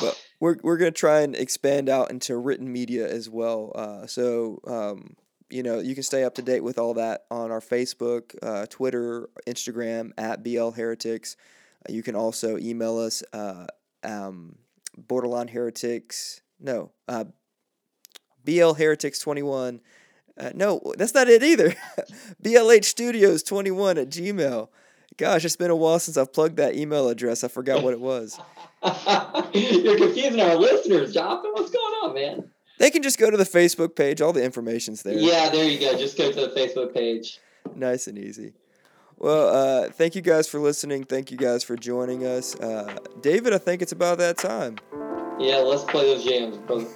But 0.00 0.20
we're 0.40 0.56
we're 0.62 0.78
gonna 0.78 0.90
try 0.90 1.20
and 1.20 1.36
expand 1.36 1.88
out 1.88 2.10
into 2.10 2.36
written 2.36 2.72
media 2.72 3.06
as 3.06 3.28
well. 3.28 3.70
Uh, 3.74 4.06
so 4.06 4.60
um, 4.66 5.14
you 5.50 5.62
know, 5.62 5.78
you 5.78 5.94
can 5.94 6.02
stay 6.02 6.24
up 6.24 6.34
to 6.36 6.42
date 6.42 6.62
with 6.62 6.78
all 6.78 6.94
that 6.94 7.24
on 7.30 7.50
our 7.50 7.60
Facebook, 7.60 8.34
uh, 8.42 8.66
Twitter, 8.66 9.28
Instagram 9.46 10.10
at 10.18 10.42
BL 10.42 10.70
Heretics. 10.70 11.36
Uh, 11.88 11.92
you 11.92 12.02
can 12.02 12.14
also 12.14 12.58
email 12.58 12.98
us, 12.98 13.22
uh, 13.32 13.66
um, 14.02 14.56
Borderline 14.96 15.48
Heretics. 15.48 16.42
No, 16.60 16.90
uh, 17.06 17.24
BL 18.44 18.72
Heretics 18.74 19.20
21. 19.20 19.80
Uh, 20.38 20.50
no, 20.54 20.80
that's 20.96 21.14
not 21.14 21.28
it 21.28 21.42
either. 21.42 21.74
BLH 22.42 22.84
Studios 22.84 23.42
21 23.42 23.98
at 23.98 24.08
Gmail. 24.08 24.68
Gosh, 25.16 25.44
it's 25.44 25.56
been 25.56 25.70
a 25.70 25.76
while 25.76 25.98
since 25.98 26.16
I've 26.16 26.32
plugged 26.32 26.56
that 26.58 26.76
email 26.76 27.08
address. 27.08 27.42
I 27.42 27.48
forgot 27.48 27.82
what 27.82 27.92
it 27.92 28.00
was. 28.00 28.38
You're 29.52 29.96
confusing 29.96 30.40
our 30.40 30.54
listeners, 30.54 31.12
Jonathan. 31.12 31.50
What's 31.54 31.70
going 31.70 31.94
on, 32.02 32.14
man? 32.14 32.50
They 32.78 32.90
can 32.90 33.02
just 33.02 33.18
go 33.18 33.30
to 33.30 33.36
the 33.36 33.44
Facebook 33.44 33.94
page. 33.94 34.20
All 34.20 34.32
the 34.32 34.42
information's 34.42 35.02
there. 35.02 35.14
Yeah, 35.14 35.50
there 35.50 35.64
you 35.64 35.78
go. 35.78 35.98
Just 35.98 36.16
go 36.16 36.30
to 36.32 36.40
the 36.40 36.48
Facebook 36.48 36.94
page. 36.94 37.38
Nice 37.74 38.06
and 38.06 38.18
easy. 38.18 38.52
Well, 39.18 39.48
uh, 39.48 39.90
thank 39.90 40.14
you 40.14 40.22
guys 40.22 40.48
for 40.48 40.60
listening. 40.60 41.02
Thank 41.04 41.32
you 41.32 41.36
guys 41.36 41.64
for 41.64 41.74
joining 41.74 42.24
us. 42.24 42.54
Uh, 42.54 42.96
David, 43.20 43.52
I 43.52 43.58
think 43.58 43.82
it's 43.82 43.92
about 43.92 44.18
that 44.18 44.38
time. 44.38 44.78
Yeah, 45.40 45.56
let's 45.56 45.82
play 45.84 46.06
those 46.14 46.24
jams, 46.24 46.56
brother. 46.58 46.86